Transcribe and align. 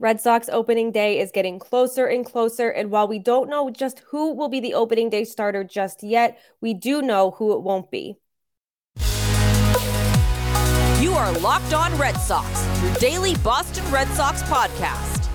Red 0.00 0.18
Sox 0.18 0.48
opening 0.48 0.92
day 0.92 1.20
is 1.20 1.30
getting 1.30 1.58
closer 1.58 2.06
and 2.06 2.24
closer. 2.24 2.70
And 2.70 2.90
while 2.90 3.06
we 3.06 3.18
don't 3.18 3.50
know 3.50 3.68
just 3.68 3.98
who 4.08 4.32
will 4.32 4.48
be 4.48 4.58
the 4.58 4.72
opening 4.72 5.10
day 5.10 5.24
starter 5.24 5.62
just 5.62 6.02
yet, 6.02 6.40
we 6.62 6.72
do 6.72 7.02
know 7.02 7.32
who 7.32 7.52
it 7.52 7.60
won't 7.60 7.90
be. 7.90 8.16
You 11.02 11.12
are 11.12 11.30
Locked 11.40 11.74
On 11.74 11.94
Red 11.98 12.14
Sox, 12.14 12.66
your 12.82 12.94
daily 12.94 13.34
Boston 13.44 13.84
Red 13.92 14.08
Sox 14.08 14.42
podcast. 14.44 15.28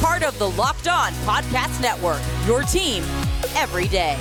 Part 0.00 0.22
of 0.22 0.38
the 0.38 0.48
Locked 0.52 0.88
On 0.88 1.12
Podcast 1.26 1.78
Network, 1.82 2.22
your 2.46 2.62
team 2.62 3.04
every 3.56 3.88
day. 3.88 4.16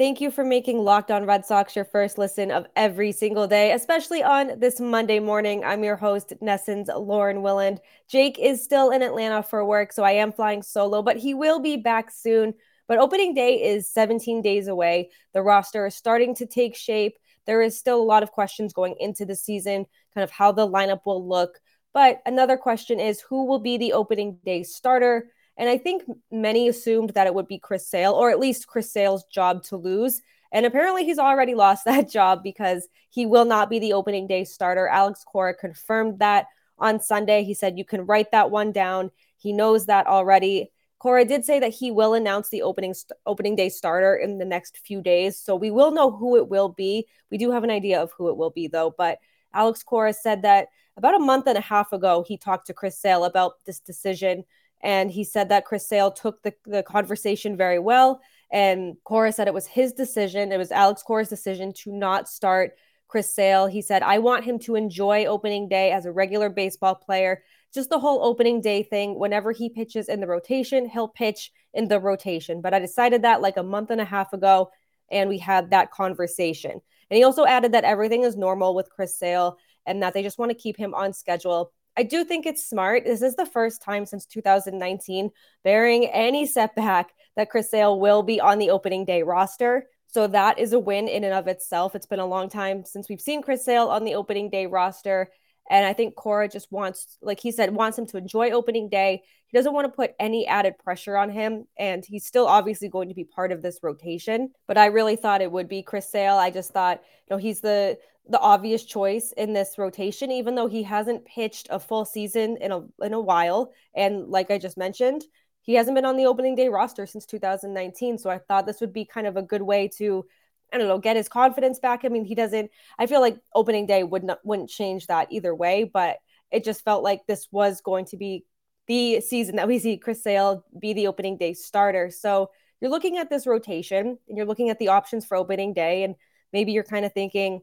Thank 0.00 0.22
you 0.22 0.30
for 0.30 0.44
making 0.44 0.78
Locked 0.78 1.10
On 1.10 1.26
Red 1.26 1.44
Sox 1.44 1.76
your 1.76 1.84
first 1.84 2.16
listen 2.16 2.50
of 2.50 2.64
every 2.74 3.12
single 3.12 3.46
day, 3.46 3.72
especially 3.72 4.22
on 4.22 4.58
this 4.58 4.80
Monday 4.80 5.20
morning. 5.20 5.62
I'm 5.62 5.84
your 5.84 5.96
host, 5.96 6.32
NESN's 6.40 6.88
Lauren 6.88 7.42
Willand. 7.42 7.80
Jake 8.08 8.38
is 8.38 8.64
still 8.64 8.92
in 8.92 9.02
Atlanta 9.02 9.42
for 9.42 9.62
work, 9.62 9.92
so 9.92 10.02
I 10.02 10.12
am 10.12 10.32
flying 10.32 10.62
solo, 10.62 11.02
but 11.02 11.18
he 11.18 11.34
will 11.34 11.60
be 11.60 11.76
back 11.76 12.10
soon. 12.10 12.54
But 12.88 12.96
opening 12.96 13.34
day 13.34 13.62
is 13.62 13.92
17 13.92 14.40
days 14.40 14.68
away. 14.68 15.10
The 15.34 15.42
roster 15.42 15.84
is 15.84 15.96
starting 15.96 16.34
to 16.36 16.46
take 16.46 16.76
shape. 16.76 17.18
There 17.44 17.60
is 17.60 17.78
still 17.78 18.00
a 18.00 18.02
lot 18.02 18.22
of 18.22 18.32
questions 18.32 18.72
going 18.72 18.94
into 19.00 19.26
the 19.26 19.36
season, 19.36 19.84
kind 20.14 20.24
of 20.24 20.30
how 20.30 20.50
the 20.50 20.66
lineup 20.66 21.00
will 21.04 21.28
look. 21.28 21.60
But 21.92 22.22
another 22.24 22.56
question 22.56 23.00
is 23.00 23.20
who 23.20 23.44
will 23.44 23.60
be 23.60 23.76
the 23.76 23.92
opening 23.92 24.38
day 24.46 24.62
starter? 24.62 25.30
And 25.60 25.68
I 25.68 25.76
think 25.76 26.04
many 26.32 26.68
assumed 26.68 27.10
that 27.10 27.26
it 27.26 27.34
would 27.34 27.46
be 27.46 27.58
Chris 27.58 27.86
Sale, 27.86 28.14
or 28.14 28.30
at 28.30 28.40
least 28.40 28.66
Chris 28.66 28.90
Sale's 28.90 29.24
job 29.24 29.62
to 29.64 29.76
lose. 29.76 30.22
And 30.52 30.64
apparently 30.64 31.04
he's 31.04 31.18
already 31.18 31.54
lost 31.64 31.84
that 31.84 32.08
job 32.08 32.42
because 32.42 32.88
he 33.10 33.26
will 33.26 33.44
not 33.44 33.68
be 33.68 33.78
the 33.78 33.92
opening 33.92 34.26
day 34.26 34.44
starter. 34.44 34.88
Alex 34.88 35.22
Cora 35.22 35.54
confirmed 35.54 36.18
that 36.20 36.46
on 36.78 36.98
Sunday. 36.98 37.44
He 37.44 37.52
said, 37.52 37.76
You 37.76 37.84
can 37.84 38.06
write 38.06 38.30
that 38.32 38.50
one 38.50 38.72
down. 38.72 39.10
He 39.36 39.52
knows 39.52 39.84
that 39.84 40.06
already. 40.06 40.72
Cora 40.98 41.26
did 41.26 41.44
say 41.44 41.60
that 41.60 41.74
he 41.74 41.90
will 41.90 42.14
announce 42.14 42.48
the 42.48 42.62
opening 42.62 42.94
st- 42.94 43.18
opening 43.26 43.54
day 43.54 43.68
starter 43.68 44.16
in 44.16 44.38
the 44.38 44.46
next 44.46 44.78
few 44.78 45.02
days, 45.02 45.36
so 45.36 45.56
we 45.56 45.70
will 45.70 45.90
know 45.90 46.10
who 46.10 46.36
it 46.36 46.48
will 46.48 46.70
be. 46.70 47.06
We 47.30 47.36
do 47.36 47.50
have 47.50 47.64
an 47.64 47.70
idea 47.70 48.02
of 48.02 48.12
who 48.16 48.30
it 48.30 48.36
will 48.38 48.50
be, 48.50 48.66
though. 48.66 48.94
But 48.96 49.18
Alex 49.52 49.82
Cora 49.82 50.14
said 50.14 50.40
that 50.42 50.68
about 50.96 51.14
a 51.14 51.18
month 51.18 51.46
and 51.46 51.58
a 51.58 51.62
half 51.62 51.92
ago, 51.92 52.24
he 52.26 52.38
talked 52.38 52.66
to 52.68 52.74
Chris 52.74 52.98
Sale 52.98 53.24
about 53.24 53.64
this 53.66 53.80
decision 53.80 54.44
and 54.82 55.10
he 55.10 55.24
said 55.24 55.48
that 55.48 55.64
Chris 55.64 55.86
Sale 55.86 56.12
took 56.12 56.42
the, 56.42 56.54
the 56.64 56.82
conversation 56.82 57.56
very 57.56 57.78
well. 57.78 58.20
And 58.52 58.96
Cora 59.04 59.32
said 59.32 59.46
it 59.46 59.54
was 59.54 59.66
his 59.66 59.92
decision. 59.92 60.52
It 60.52 60.58
was 60.58 60.72
Alex 60.72 61.02
Cora's 61.02 61.28
decision 61.28 61.72
to 61.84 61.92
not 61.92 62.28
start 62.28 62.72
Chris 63.06 63.34
Sale. 63.34 63.66
He 63.66 63.82
said, 63.82 64.02
I 64.02 64.18
want 64.18 64.44
him 64.44 64.58
to 64.60 64.76
enjoy 64.76 65.26
opening 65.26 65.68
day 65.68 65.92
as 65.92 66.06
a 66.06 66.12
regular 66.12 66.48
baseball 66.48 66.94
player. 66.94 67.42
Just 67.72 67.90
the 67.90 67.98
whole 67.98 68.24
opening 68.24 68.60
day 68.60 68.82
thing. 68.82 69.18
Whenever 69.18 69.52
he 69.52 69.68
pitches 69.68 70.08
in 70.08 70.20
the 70.20 70.26
rotation, 70.26 70.88
he'll 70.88 71.08
pitch 71.08 71.52
in 71.74 71.88
the 71.88 72.00
rotation. 72.00 72.60
But 72.60 72.74
I 72.74 72.78
decided 72.78 73.22
that 73.22 73.40
like 73.40 73.56
a 73.56 73.62
month 73.62 73.90
and 73.90 74.00
a 74.00 74.04
half 74.04 74.32
ago, 74.32 74.70
and 75.10 75.28
we 75.28 75.38
had 75.38 75.70
that 75.70 75.90
conversation. 75.90 76.72
And 76.72 77.16
he 77.16 77.24
also 77.24 77.44
added 77.44 77.72
that 77.72 77.84
everything 77.84 78.22
is 78.22 78.36
normal 78.36 78.74
with 78.74 78.90
Chris 78.90 79.18
Sale 79.18 79.58
and 79.86 80.02
that 80.02 80.14
they 80.14 80.22
just 80.22 80.38
want 80.38 80.50
to 80.50 80.56
keep 80.56 80.76
him 80.76 80.94
on 80.94 81.12
schedule 81.12 81.72
I 81.96 82.02
do 82.02 82.24
think 82.24 82.46
it's 82.46 82.68
smart. 82.68 83.04
This 83.04 83.22
is 83.22 83.36
the 83.36 83.46
first 83.46 83.82
time 83.82 84.06
since 84.06 84.26
2019, 84.26 85.30
bearing 85.64 86.06
any 86.06 86.46
setback, 86.46 87.10
that 87.36 87.50
Chris 87.50 87.70
Sale 87.70 87.98
will 87.98 88.22
be 88.22 88.40
on 88.40 88.58
the 88.58 88.70
opening 88.70 89.04
day 89.04 89.22
roster. 89.22 89.86
So 90.08 90.26
that 90.26 90.58
is 90.58 90.72
a 90.72 90.78
win 90.78 91.08
in 91.08 91.24
and 91.24 91.34
of 91.34 91.46
itself. 91.46 91.94
It's 91.94 92.06
been 92.06 92.18
a 92.18 92.26
long 92.26 92.48
time 92.48 92.84
since 92.84 93.08
we've 93.08 93.20
seen 93.20 93.42
Chris 93.42 93.64
Sale 93.64 93.88
on 93.88 94.04
the 94.04 94.14
opening 94.14 94.50
day 94.50 94.66
roster. 94.66 95.28
And 95.70 95.86
I 95.86 95.92
think 95.92 96.16
Cora 96.16 96.48
just 96.48 96.72
wants, 96.72 97.16
like 97.22 97.38
he 97.38 97.52
said, 97.52 97.72
wants 97.72 97.96
him 97.96 98.06
to 98.06 98.16
enjoy 98.16 98.50
opening 98.50 98.88
day. 98.88 99.22
He 99.46 99.56
doesn't 99.56 99.72
want 99.72 99.84
to 99.84 99.92
put 99.92 100.14
any 100.18 100.46
added 100.48 100.74
pressure 100.82 101.16
on 101.16 101.30
him. 101.30 101.66
And 101.78 102.04
he's 102.04 102.26
still 102.26 102.46
obviously 102.46 102.88
going 102.88 103.08
to 103.08 103.14
be 103.14 103.22
part 103.22 103.52
of 103.52 103.62
this 103.62 103.78
rotation. 103.82 104.50
But 104.66 104.78
I 104.78 104.86
really 104.86 105.14
thought 105.14 105.42
it 105.42 105.52
would 105.52 105.68
be 105.68 105.84
Chris 105.84 106.10
Sale. 106.10 106.36
I 106.36 106.50
just 106.50 106.72
thought, 106.72 107.00
you 107.28 107.36
know, 107.36 107.40
he's 107.40 107.60
the 107.60 107.98
the 108.28 108.38
obvious 108.38 108.84
choice 108.84 109.32
in 109.32 109.52
this 109.52 109.76
rotation, 109.78 110.30
even 110.30 110.54
though 110.54 110.68
he 110.68 110.82
hasn't 110.82 111.24
pitched 111.24 111.66
a 111.70 111.80
full 111.80 112.04
season 112.04 112.56
in 112.60 112.70
a 112.72 112.82
in 113.02 113.12
a 113.12 113.20
while. 113.20 113.72
And 113.94 114.28
like 114.28 114.50
I 114.50 114.58
just 114.58 114.76
mentioned, 114.76 115.24
he 115.62 115.74
hasn't 115.74 115.94
been 115.94 116.04
on 116.04 116.16
the 116.16 116.26
opening 116.26 116.54
day 116.54 116.68
roster 116.68 117.06
since 117.06 117.26
2019. 117.26 118.18
So 118.18 118.30
I 118.30 118.38
thought 118.38 118.66
this 118.66 118.80
would 118.80 118.92
be 118.92 119.04
kind 119.04 119.26
of 119.26 119.36
a 119.36 119.42
good 119.42 119.62
way 119.62 119.88
to, 119.98 120.24
I 120.72 120.78
don't 120.78 120.88
know, 120.88 120.98
get 120.98 121.16
his 121.16 121.28
confidence 121.28 121.78
back. 121.78 122.04
I 122.04 122.08
mean, 122.08 122.24
he 122.24 122.34
doesn't. 122.34 122.70
I 122.98 123.06
feel 123.06 123.20
like 123.20 123.38
opening 123.54 123.86
day 123.86 124.04
would 124.04 124.24
not 124.24 124.38
wouldn't 124.44 124.70
change 124.70 125.06
that 125.08 125.28
either 125.30 125.54
way, 125.54 125.84
but 125.84 126.18
it 126.50 126.64
just 126.64 126.84
felt 126.84 127.02
like 127.02 127.26
this 127.26 127.48
was 127.50 127.80
going 127.80 128.04
to 128.06 128.16
be 128.16 128.44
the 128.86 129.20
season 129.20 129.56
that 129.56 129.68
we 129.68 129.78
see 129.78 129.96
Chris 129.96 130.22
Sale 130.22 130.64
be 130.78 130.92
the 130.92 131.06
opening 131.06 131.36
day 131.36 131.54
starter. 131.54 132.10
So 132.10 132.50
you're 132.80 132.90
looking 132.90 133.18
at 133.18 133.30
this 133.30 133.46
rotation 133.46 134.18
and 134.28 134.36
you're 134.36 134.46
looking 134.46 134.70
at 134.70 134.78
the 134.78 134.88
options 134.88 135.24
for 135.24 135.36
opening 135.36 135.74
day, 135.74 136.02
and 136.04 136.14
maybe 136.52 136.72
you're 136.72 136.84
kind 136.84 137.04
of 137.04 137.12
thinking 137.12 137.60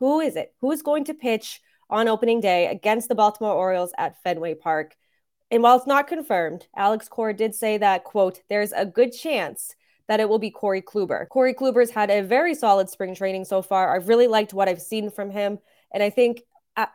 who 0.00 0.20
is 0.20 0.34
it? 0.34 0.52
Who 0.60 0.72
is 0.72 0.82
going 0.82 1.04
to 1.04 1.14
pitch 1.14 1.60
on 1.88 2.08
opening 2.08 2.40
day 2.40 2.66
against 2.66 3.08
the 3.08 3.14
Baltimore 3.14 3.54
Orioles 3.54 3.92
at 3.96 4.20
Fenway 4.22 4.54
Park? 4.54 4.96
And 5.50 5.62
while 5.62 5.76
it's 5.76 5.86
not 5.86 6.08
confirmed, 6.08 6.66
Alex 6.76 7.08
Cora 7.08 7.34
did 7.34 7.54
say 7.54 7.78
that, 7.78 8.04
quote, 8.04 8.40
there's 8.48 8.72
a 8.72 8.86
good 8.86 9.12
chance 9.12 9.74
that 10.08 10.20
it 10.20 10.28
will 10.28 10.38
be 10.38 10.50
Corey 10.50 10.82
Kluber. 10.82 11.28
Corey 11.28 11.54
Kluber's 11.54 11.90
had 11.90 12.10
a 12.10 12.22
very 12.22 12.54
solid 12.54 12.88
spring 12.88 13.14
training 13.14 13.44
so 13.44 13.62
far. 13.62 13.94
I've 13.94 14.08
really 14.08 14.26
liked 14.26 14.52
what 14.52 14.68
I've 14.68 14.82
seen 14.82 15.10
from 15.10 15.30
him. 15.30 15.58
And 15.92 16.02
I 16.02 16.10
think 16.10 16.42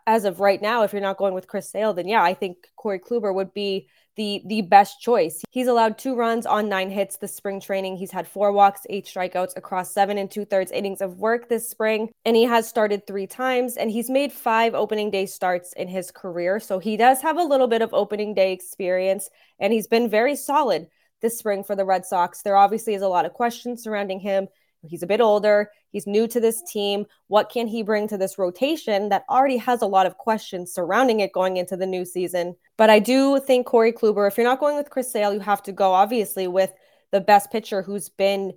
as 0.07 0.25
of 0.25 0.39
right 0.39 0.61
now, 0.61 0.83
if 0.83 0.91
you're 0.91 1.01
not 1.01 1.17
going 1.17 1.33
with 1.33 1.47
Chris 1.47 1.69
Sale, 1.69 1.93
then 1.93 2.07
yeah, 2.07 2.23
I 2.23 2.33
think 2.33 2.57
Corey 2.75 2.99
Kluber 2.99 3.33
would 3.33 3.53
be 3.53 3.87
the 4.15 4.41
the 4.45 4.61
best 4.61 4.99
choice. 4.99 5.41
He's 5.49 5.67
allowed 5.67 5.97
two 5.97 6.15
runs 6.15 6.45
on 6.45 6.69
nine 6.69 6.89
hits 6.89 7.17
this 7.17 7.35
spring 7.35 7.59
training. 7.59 7.97
He's 7.97 8.11
had 8.11 8.27
four 8.27 8.51
walks, 8.51 8.81
eight 8.89 9.05
strikeouts 9.05 9.55
across 9.55 9.93
seven 9.93 10.17
and 10.17 10.29
two 10.29 10.45
thirds 10.45 10.71
innings 10.71 11.01
of 11.01 11.17
work 11.17 11.49
this 11.49 11.69
spring, 11.69 12.09
and 12.25 12.35
he 12.35 12.43
has 12.43 12.67
started 12.67 13.05
three 13.05 13.27
times. 13.27 13.77
And 13.77 13.91
he's 13.91 14.09
made 14.09 14.31
five 14.31 14.73
opening 14.73 15.11
day 15.11 15.25
starts 15.25 15.73
in 15.73 15.87
his 15.87 16.11
career, 16.11 16.59
so 16.59 16.79
he 16.79 16.97
does 16.97 17.21
have 17.21 17.37
a 17.37 17.43
little 17.43 17.67
bit 17.67 17.81
of 17.81 17.93
opening 17.93 18.33
day 18.33 18.53
experience, 18.53 19.29
and 19.59 19.73
he's 19.73 19.87
been 19.87 20.09
very 20.09 20.35
solid 20.35 20.87
this 21.21 21.37
spring 21.37 21.63
for 21.63 21.75
the 21.75 21.85
Red 21.85 22.05
Sox. 22.05 22.41
There 22.41 22.57
obviously 22.57 22.93
is 22.93 23.01
a 23.01 23.07
lot 23.07 23.25
of 23.25 23.33
questions 23.33 23.83
surrounding 23.83 24.19
him. 24.19 24.47
He's 24.87 25.03
a 25.03 25.07
bit 25.07 25.21
older. 25.21 25.71
He's 25.95 26.05
new 26.05 26.27
to 26.27 26.41
this 26.41 26.61
team. 26.61 27.05
What 27.27 27.49
can 27.49 27.67
he 27.67 27.81
bring 27.81 28.09
to 28.09 28.17
this 28.17 28.37
rotation 28.37 29.07
that 29.07 29.23
already 29.29 29.55
has 29.55 29.81
a 29.81 29.87
lot 29.87 30.05
of 30.05 30.17
questions 30.17 30.73
surrounding 30.73 31.21
it 31.21 31.31
going 31.31 31.55
into 31.55 31.77
the 31.77 31.85
new 31.85 32.03
season? 32.03 32.57
But 32.75 32.89
I 32.89 32.99
do 32.99 33.39
think 33.39 33.65
Corey 33.65 33.93
Kluber, 33.93 34.27
if 34.27 34.35
you're 34.35 34.45
not 34.45 34.59
going 34.59 34.75
with 34.75 34.89
Chris 34.89 35.09
Sale, 35.09 35.33
you 35.33 35.39
have 35.39 35.63
to 35.63 35.71
go 35.71 35.93
obviously 35.93 36.49
with 36.49 36.73
the 37.11 37.21
best 37.21 37.49
pitcher 37.49 37.81
who's 37.81 38.09
been 38.09 38.51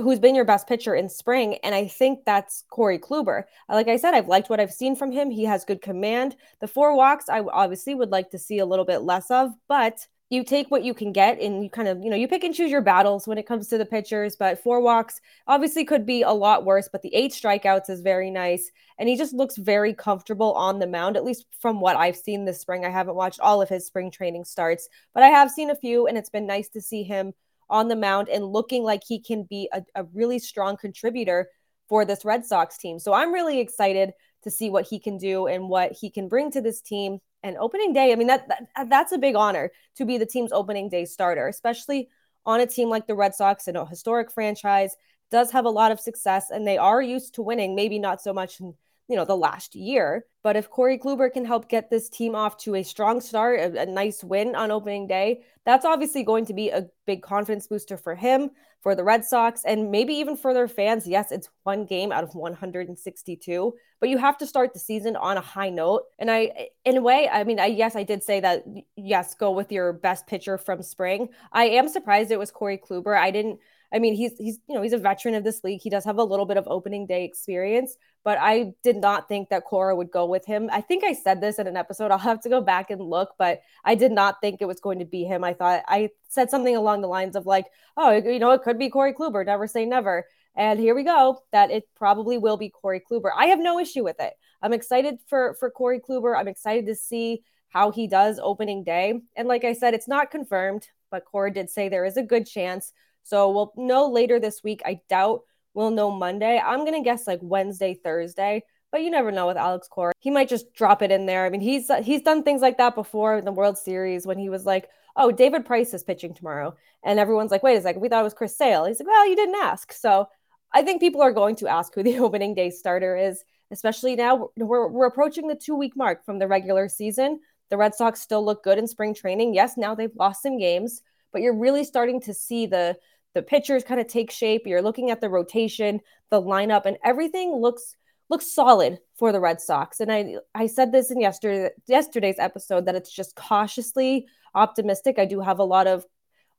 who's 0.00 0.18
been 0.18 0.34
your 0.34 0.46
best 0.46 0.66
pitcher 0.66 0.94
in 0.94 1.10
spring 1.10 1.56
and 1.56 1.74
i 1.74 1.86
think 1.86 2.20
that's 2.24 2.64
corey 2.70 2.98
kluber 2.98 3.42
like 3.68 3.88
i 3.88 3.98
said 3.98 4.14
i've 4.14 4.28
liked 4.28 4.48
what 4.48 4.60
i've 4.60 4.72
seen 4.72 4.96
from 4.96 5.10
him 5.10 5.30
he 5.30 5.44
has 5.44 5.64
good 5.64 5.82
command 5.82 6.36
the 6.60 6.68
four 6.68 6.96
walks 6.96 7.28
i 7.28 7.40
obviously 7.40 7.94
would 7.94 8.10
like 8.10 8.30
to 8.30 8.38
see 8.38 8.60
a 8.60 8.64
little 8.64 8.84
bit 8.84 9.02
less 9.02 9.30
of 9.30 9.50
but 9.68 10.06
you 10.30 10.44
take 10.44 10.70
what 10.70 10.84
you 10.84 10.92
can 10.92 11.12
get 11.12 11.40
and 11.40 11.64
you 11.64 11.70
kind 11.70 11.88
of, 11.88 12.02
you 12.02 12.10
know, 12.10 12.16
you 12.16 12.28
pick 12.28 12.44
and 12.44 12.54
choose 12.54 12.70
your 12.70 12.82
battles 12.82 13.26
when 13.26 13.38
it 13.38 13.46
comes 13.46 13.68
to 13.68 13.78
the 13.78 13.86
pitchers. 13.86 14.36
But 14.36 14.62
four 14.62 14.80
walks 14.80 15.20
obviously 15.46 15.84
could 15.84 16.04
be 16.04 16.22
a 16.22 16.30
lot 16.30 16.66
worse, 16.66 16.88
but 16.90 17.00
the 17.00 17.14
eight 17.14 17.32
strikeouts 17.32 17.88
is 17.88 18.02
very 18.02 18.30
nice. 18.30 18.70
And 18.98 19.08
he 19.08 19.16
just 19.16 19.32
looks 19.32 19.56
very 19.56 19.94
comfortable 19.94 20.52
on 20.52 20.78
the 20.78 20.86
mound, 20.86 21.16
at 21.16 21.24
least 21.24 21.46
from 21.60 21.80
what 21.80 21.96
I've 21.96 22.16
seen 22.16 22.44
this 22.44 22.60
spring. 22.60 22.84
I 22.84 22.90
haven't 22.90 23.14
watched 23.14 23.40
all 23.40 23.62
of 23.62 23.70
his 23.70 23.86
spring 23.86 24.10
training 24.10 24.44
starts, 24.44 24.88
but 25.14 25.22
I 25.22 25.28
have 25.28 25.50
seen 25.50 25.70
a 25.70 25.76
few, 25.76 26.06
and 26.06 26.18
it's 26.18 26.30
been 26.30 26.46
nice 26.46 26.68
to 26.70 26.80
see 26.82 27.04
him 27.04 27.32
on 27.70 27.88
the 27.88 27.96
mound 27.96 28.28
and 28.28 28.44
looking 28.44 28.82
like 28.82 29.02
he 29.06 29.20
can 29.20 29.44
be 29.44 29.68
a, 29.72 29.82
a 29.94 30.04
really 30.12 30.38
strong 30.38 30.76
contributor 30.76 31.48
for 31.88 32.04
this 32.04 32.24
Red 32.24 32.44
Sox 32.44 32.76
team. 32.76 32.98
So 32.98 33.12
I'm 33.14 33.32
really 33.32 33.60
excited 33.60 34.12
to 34.42 34.50
see 34.50 34.68
what 34.68 34.86
he 34.86 34.98
can 34.98 35.16
do 35.16 35.46
and 35.46 35.68
what 35.68 35.92
he 35.92 36.10
can 36.10 36.28
bring 36.28 36.50
to 36.50 36.60
this 36.60 36.80
team 36.80 37.18
and 37.42 37.56
opening 37.56 37.92
day, 37.92 38.12
I 38.12 38.16
mean 38.16 38.26
that, 38.26 38.48
that 38.48 38.68
uh, 38.76 38.84
that's 38.84 39.12
a 39.12 39.18
big 39.18 39.36
honor 39.36 39.70
to 39.96 40.04
be 40.04 40.18
the 40.18 40.26
team's 40.26 40.52
opening 40.52 40.88
day 40.88 41.04
starter, 41.04 41.48
especially 41.48 42.08
on 42.44 42.60
a 42.60 42.66
team 42.66 42.88
like 42.88 43.06
the 43.06 43.14
Red 43.14 43.34
Sox, 43.34 43.68
and 43.68 43.76
a 43.76 43.84
historic 43.84 44.30
franchise, 44.30 44.96
does 45.30 45.50
have 45.50 45.64
a 45.64 45.70
lot 45.70 45.92
of 45.92 46.00
success 46.00 46.50
and 46.50 46.66
they 46.66 46.78
are 46.78 47.02
used 47.02 47.34
to 47.34 47.42
winning, 47.42 47.74
maybe 47.74 47.98
not 47.98 48.22
so 48.22 48.32
much 48.32 48.60
in 48.60 48.74
you 49.08 49.16
know 49.16 49.24
the 49.24 49.36
last 49.36 49.74
year, 49.74 50.26
But 50.42 50.56
if 50.56 50.68
Corey 50.70 50.98
Kluber 50.98 51.32
can 51.32 51.44
help 51.44 51.68
get 51.68 51.90
this 51.90 52.08
team 52.10 52.34
off 52.34 52.58
to 52.58 52.74
a 52.74 52.82
strong 52.82 53.20
start, 53.20 53.58
a, 53.58 53.82
a, 53.82 53.86
nice 53.86 54.22
win 54.22 54.54
on 54.54 54.70
opening 54.70 55.06
day, 55.06 55.44
that's 55.64 55.86
obviously 55.86 56.22
going 56.22 56.44
to 56.46 56.54
be 56.54 56.68
a 56.68 56.86
big 57.06 57.22
confidence 57.22 57.66
booster 57.66 57.96
for 57.96 58.14
him, 58.14 58.50
for 58.82 58.94
the 58.94 59.02
Red 59.02 59.24
Sox, 59.24 59.62
and 59.64 59.90
maybe 59.90 60.12
even 60.14 60.36
for 60.36 60.52
their 60.52 60.68
fans. 60.68 61.06
Yes, 61.06 61.32
it's 61.32 61.48
one 61.62 61.86
game 61.86 62.12
out 62.12 62.22
of 62.22 62.34
162, 62.34 63.74
but 63.98 64.08
you 64.10 64.18
have 64.18 64.36
to 64.38 64.46
start 64.46 64.74
the 64.74 64.78
season 64.78 65.16
on 65.16 65.38
a 65.38 65.42
high 65.42 65.70
note. 65.70 66.02
And 66.18 66.30
I, 66.30 66.68
in 66.84 66.98
a 66.98 67.02
way, 67.02 67.30
I 67.30 67.44
mean, 67.44 67.58
I 67.58 67.66
yes, 67.66 67.96
I 67.96 68.02
did 68.02 68.22
say 68.22 68.40
that, 68.40 68.64
yes, 68.94 69.34
go 69.34 69.52
with 69.52 69.72
your 69.72 69.94
best 69.94 70.26
pitcher 70.26 70.58
from 70.58 70.82
spring. 70.82 71.30
I 71.50 71.64
am 71.64 71.88
surprised 71.88 72.30
it 72.30 72.38
was 72.38 72.50
Corey 72.50 72.78
Kluber. 72.78 73.16
I 73.16 73.30
didn't. 73.30 73.58
I 73.92 73.98
mean, 73.98 74.14
he's 74.14 74.36
he's 74.38 74.58
you 74.68 74.74
know 74.74 74.82
he's 74.82 74.92
a 74.92 74.98
veteran 74.98 75.34
of 75.34 75.44
this 75.44 75.64
league. 75.64 75.80
He 75.80 75.90
does 75.90 76.04
have 76.04 76.18
a 76.18 76.24
little 76.24 76.44
bit 76.44 76.56
of 76.56 76.68
opening 76.68 77.06
day 77.06 77.24
experience, 77.24 77.96
but 78.22 78.38
I 78.38 78.74
did 78.82 78.96
not 78.96 79.28
think 79.28 79.48
that 79.48 79.64
Cora 79.64 79.96
would 79.96 80.10
go 80.10 80.26
with 80.26 80.44
him. 80.44 80.68
I 80.70 80.80
think 80.80 81.04
I 81.04 81.14
said 81.14 81.40
this 81.40 81.58
in 81.58 81.66
an 81.66 81.76
episode. 81.76 82.10
I'll 82.10 82.18
have 82.18 82.40
to 82.42 82.48
go 82.48 82.60
back 82.60 82.90
and 82.90 83.00
look, 83.00 83.30
but 83.38 83.60
I 83.84 83.94
did 83.94 84.12
not 84.12 84.40
think 84.40 84.60
it 84.60 84.66
was 84.66 84.80
going 84.80 84.98
to 84.98 85.04
be 85.04 85.24
him. 85.24 85.42
I 85.42 85.54
thought 85.54 85.82
I 85.88 86.10
said 86.28 86.50
something 86.50 86.76
along 86.76 87.00
the 87.00 87.08
lines 87.08 87.36
of 87.36 87.46
like, 87.46 87.66
oh, 87.96 88.12
you 88.12 88.38
know, 88.38 88.50
it 88.50 88.62
could 88.62 88.78
be 88.78 88.90
Corey 88.90 89.14
Kluber. 89.14 89.44
Never 89.44 89.66
say 89.66 89.86
never. 89.86 90.26
And 90.54 90.78
here 90.78 90.94
we 90.94 91.04
go. 91.04 91.42
That 91.52 91.70
it 91.70 91.84
probably 91.96 92.36
will 92.36 92.56
be 92.56 92.68
Corey 92.68 93.00
Kluber. 93.00 93.30
I 93.34 93.46
have 93.46 93.60
no 93.60 93.78
issue 93.78 94.04
with 94.04 94.16
it. 94.20 94.34
I'm 94.60 94.72
excited 94.72 95.18
for 95.28 95.54
for 95.58 95.70
Corey 95.70 96.00
Kluber. 96.00 96.36
I'm 96.38 96.48
excited 96.48 96.86
to 96.86 96.94
see 96.94 97.42
how 97.68 97.90
he 97.90 98.06
does 98.06 98.40
opening 98.42 98.82
day. 98.84 99.20
And 99.36 99.48
like 99.48 99.64
I 99.64 99.72
said, 99.72 99.94
it's 99.94 100.08
not 100.08 100.30
confirmed, 100.30 100.88
but 101.10 101.24
Cora 101.24 101.52
did 101.52 101.70
say 101.70 101.88
there 101.88 102.04
is 102.04 102.16
a 102.16 102.22
good 102.22 102.46
chance. 102.46 102.92
So 103.28 103.50
we'll 103.50 103.72
know 103.76 104.08
later 104.08 104.40
this 104.40 104.62
week. 104.64 104.80
I 104.86 105.00
doubt 105.10 105.42
we'll 105.74 105.90
know 105.90 106.10
Monday. 106.10 106.58
I'm 106.58 106.80
going 106.80 106.94
to 106.94 107.04
guess 107.04 107.26
like 107.26 107.40
Wednesday, 107.42 107.92
Thursday, 107.92 108.64
but 108.90 109.02
you 109.02 109.10
never 109.10 109.30
know 109.30 109.46
with 109.46 109.58
Alex 109.58 109.86
Cora. 109.86 110.12
He 110.18 110.30
might 110.30 110.48
just 110.48 110.72
drop 110.72 111.02
it 111.02 111.10
in 111.10 111.26
there. 111.26 111.44
I 111.44 111.50
mean, 111.50 111.60
he's 111.60 111.90
he's 112.02 112.22
done 112.22 112.42
things 112.42 112.62
like 112.62 112.78
that 112.78 112.94
before 112.94 113.36
in 113.36 113.44
the 113.44 113.52
World 113.52 113.76
Series 113.76 114.26
when 114.26 114.38
he 114.38 114.48
was 114.48 114.64
like, 114.64 114.88
"Oh, 115.14 115.30
David 115.30 115.66
Price 115.66 115.92
is 115.92 116.02
pitching 116.02 116.32
tomorrow." 116.32 116.74
And 117.04 117.18
everyone's 117.18 117.50
like, 117.50 117.62
"Wait 117.62 117.76
a 117.76 117.82
second, 117.82 118.00
we 118.00 118.08
thought 118.08 118.20
it 118.20 118.24
was 118.24 118.32
Chris 118.32 118.56
Sale." 118.56 118.86
He's 118.86 118.98
like, 118.98 119.08
"Well, 119.08 119.28
you 119.28 119.36
didn't 119.36 119.56
ask." 119.56 119.92
So, 119.92 120.28
I 120.72 120.80
think 120.80 121.02
people 121.02 121.20
are 121.20 121.32
going 121.32 121.56
to 121.56 121.68
ask 121.68 121.94
who 121.94 122.02
the 122.02 122.18
opening 122.26 122.54
day 122.54 122.70
starter 122.70 123.14
is, 123.14 123.44
especially 123.70 124.16
now 124.16 124.48
we're 124.56 124.88
we're 124.88 125.06
approaching 125.06 125.48
the 125.48 125.54
2-week 125.54 125.96
mark 125.96 126.24
from 126.24 126.38
the 126.38 126.48
regular 126.48 126.88
season. 126.88 127.40
The 127.68 127.76
Red 127.76 127.94
Sox 127.94 128.22
still 128.22 128.42
look 128.42 128.64
good 128.64 128.78
in 128.78 128.86
spring 128.86 129.14
training. 129.14 129.52
Yes, 129.52 129.76
now 129.76 129.94
they've 129.94 130.16
lost 130.16 130.42
some 130.42 130.56
games, 130.56 131.02
but 131.30 131.42
you're 131.42 131.54
really 131.54 131.84
starting 131.84 132.22
to 132.22 132.32
see 132.32 132.64
the 132.64 132.96
the 133.34 133.42
pitchers 133.42 133.84
kind 133.84 134.00
of 134.00 134.06
take 134.06 134.30
shape. 134.30 134.66
You're 134.66 134.82
looking 134.82 135.10
at 135.10 135.20
the 135.20 135.28
rotation, 135.28 136.00
the 136.30 136.40
lineup, 136.40 136.86
and 136.86 136.96
everything 137.04 137.54
looks 137.54 137.94
looks 138.30 138.52
solid 138.52 138.98
for 139.16 139.32
the 139.32 139.40
Red 139.40 139.60
Sox. 139.60 140.00
And 140.00 140.12
I 140.12 140.36
I 140.54 140.66
said 140.66 140.92
this 140.92 141.10
in 141.10 141.20
yesterday 141.20 141.70
yesterday's 141.86 142.38
episode 142.38 142.86
that 142.86 142.94
it's 142.94 143.12
just 143.12 143.36
cautiously 143.36 144.26
optimistic. 144.54 145.18
I 145.18 145.24
do 145.24 145.40
have 145.40 145.58
a 145.58 145.64
lot 145.64 145.86
of 145.86 146.04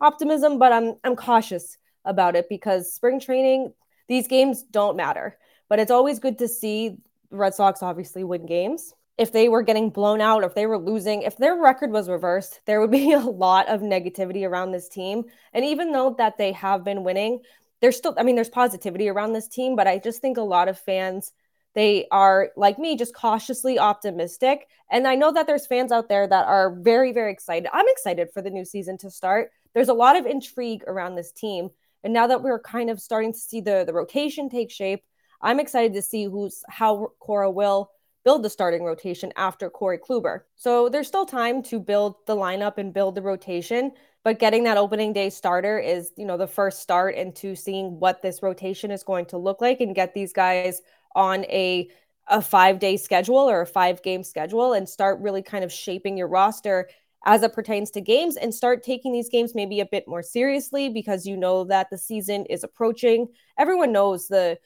optimism, 0.01 0.59
but 0.59 0.71
I'm 0.71 0.95
I'm 1.03 1.15
cautious 1.15 1.77
about 2.05 2.35
it 2.35 2.47
because 2.49 2.93
spring 2.93 3.19
training, 3.19 3.73
these 4.07 4.27
games 4.27 4.63
don't 4.63 4.97
matter. 4.97 5.37
But 5.67 5.79
it's 5.79 5.91
always 5.91 6.19
good 6.19 6.39
to 6.39 6.47
see 6.47 6.97
Red 7.29 7.53
Sox 7.53 7.83
obviously 7.83 8.23
win 8.23 8.45
games 8.45 8.93
if 9.19 9.33
they 9.33 9.49
were 9.49 9.61
getting 9.61 9.89
blown 9.89 10.21
out, 10.21 10.45
if 10.45 10.55
they 10.55 10.65
were 10.65 10.77
losing, 10.77 11.23
if 11.23 11.35
their 11.35 11.61
record 11.61 11.91
was 11.91 12.07
reversed, 12.09 12.61
there 12.65 12.79
would 12.79 12.89
be 12.89 13.11
a 13.13 13.19
lot 13.19 13.67
of 13.67 13.81
negativity 13.81 14.47
around 14.47 14.71
this 14.71 14.87
team. 14.87 15.25
And 15.53 15.65
even 15.65 15.91
though 15.91 16.15
that 16.17 16.37
they 16.37 16.53
have 16.53 16.85
been 16.85 17.03
winning, 17.03 17.41
there's 17.81 17.97
still, 17.97 18.15
I 18.17 18.23
mean, 18.23 18.35
there's 18.35 18.49
positivity 18.49 19.09
around 19.09 19.33
this 19.33 19.49
team, 19.49 19.75
but 19.75 19.87
I 19.87 19.99
just 19.99 20.21
think 20.21 20.37
a 20.37 20.41
lot 20.41 20.69
of 20.69 20.79
fans, 20.79 21.33
they 21.75 22.07
are 22.11 22.51
like 22.55 22.79
me, 22.79 22.95
just 22.95 23.13
cautiously 23.13 23.77
optimistic. 23.77 24.67
And 24.89 25.05
I 25.05 25.15
know 25.15 25.33
that 25.33 25.47
there's 25.47 25.67
fans 25.67 25.91
out 25.91 26.07
there 26.07 26.25
that 26.25 26.47
are 26.47 26.79
very, 26.79 27.11
very 27.11 27.33
excited. 27.33 27.69
I'm 27.73 27.87
excited 27.89 28.29
for 28.33 28.41
the 28.41 28.49
new 28.49 28.63
season 28.63 28.97
to 28.99 29.11
start. 29.11 29.51
There's 29.73 29.89
a 29.89 29.93
lot 29.93 30.15
of 30.15 30.25
intrigue 30.27 30.85
around 30.87 31.15
this 31.15 31.33
team. 31.33 31.71
And 32.05 32.13
now 32.13 32.27
that 32.27 32.41
we're 32.41 32.61
kind 32.61 32.89
of 32.89 33.01
starting 33.01 33.33
to 33.33 33.39
see 33.39 33.59
the, 33.59 33.83
the 33.85 33.93
rotation 33.93 34.49
take 34.49 34.71
shape, 34.71 35.03
I'm 35.41 35.59
excited 35.59 35.93
to 35.95 36.01
see 36.01 36.23
who's 36.23 36.63
how 36.69 37.11
Cora 37.19 37.51
will 37.51 37.91
build 38.29 38.43
the 38.43 38.49
starting 38.49 38.83
rotation 38.83 39.33
after 39.37 39.71
Corey 39.71 39.97
Kluber. 39.97 40.41
So 40.55 40.87
there's 40.87 41.07
still 41.07 41.25
time 41.25 41.63
to 41.63 41.79
build 41.79 42.13
the 42.27 42.35
lineup 42.35 42.77
and 42.77 42.93
build 42.93 43.15
the 43.15 43.23
rotation, 43.23 43.91
but 44.23 44.37
getting 44.37 44.65
that 44.65 44.77
opening 44.77 45.13
day 45.13 45.31
starter 45.31 45.79
is, 45.79 46.11
you 46.15 46.25
know, 46.27 46.37
the 46.37 46.45
first 46.45 46.79
start 46.79 47.15
into 47.15 47.55
seeing 47.55 47.99
what 47.99 48.21
this 48.21 48.43
rotation 48.43 48.91
is 48.91 49.01
going 49.01 49.25
to 49.25 49.39
look 49.39 49.61
like 49.61 49.81
and 49.81 49.95
get 49.95 50.13
these 50.13 50.31
guys 50.31 50.83
on 51.15 51.43
a 51.45 51.89
a 52.27 52.37
5-day 52.37 52.97
schedule 52.97 53.49
or 53.49 53.61
a 53.61 53.67
5-game 53.67 54.23
schedule 54.23 54.73
and 54.73 54.87
start 54.87 55.19
really 55.21 55.41
kind 55.41 55.63
of 55.63 55.73
shaping 55.73 56.15
your 56.15 56.27
roster 56.27 56.87
as 57.25 57.41
it 57.41 57.53
pertains 57.53 57.89
to 57.89 57.99
games 57.99 58.37
and 58.37 58.53
start 58.53 58.83
taking 58.83 59.11
these 59.11 59.29
games 59.29 59.55
maybe 59.55 59.79
a 59.79 59.87
bit 59.87 60.07
more 60.07 60.21
seriously 60.21 60.87
because 60.87 61.25
you 61.25 61.35
know 61.35 61.63
that 61.63 61.89
the 61.89 61.97
season 61.97 62.45
is 62.45 62.63
approaching. 62.63 63.27
Everyone 63.57 63.91
knows 63.91 64.27
the 64.27 64.59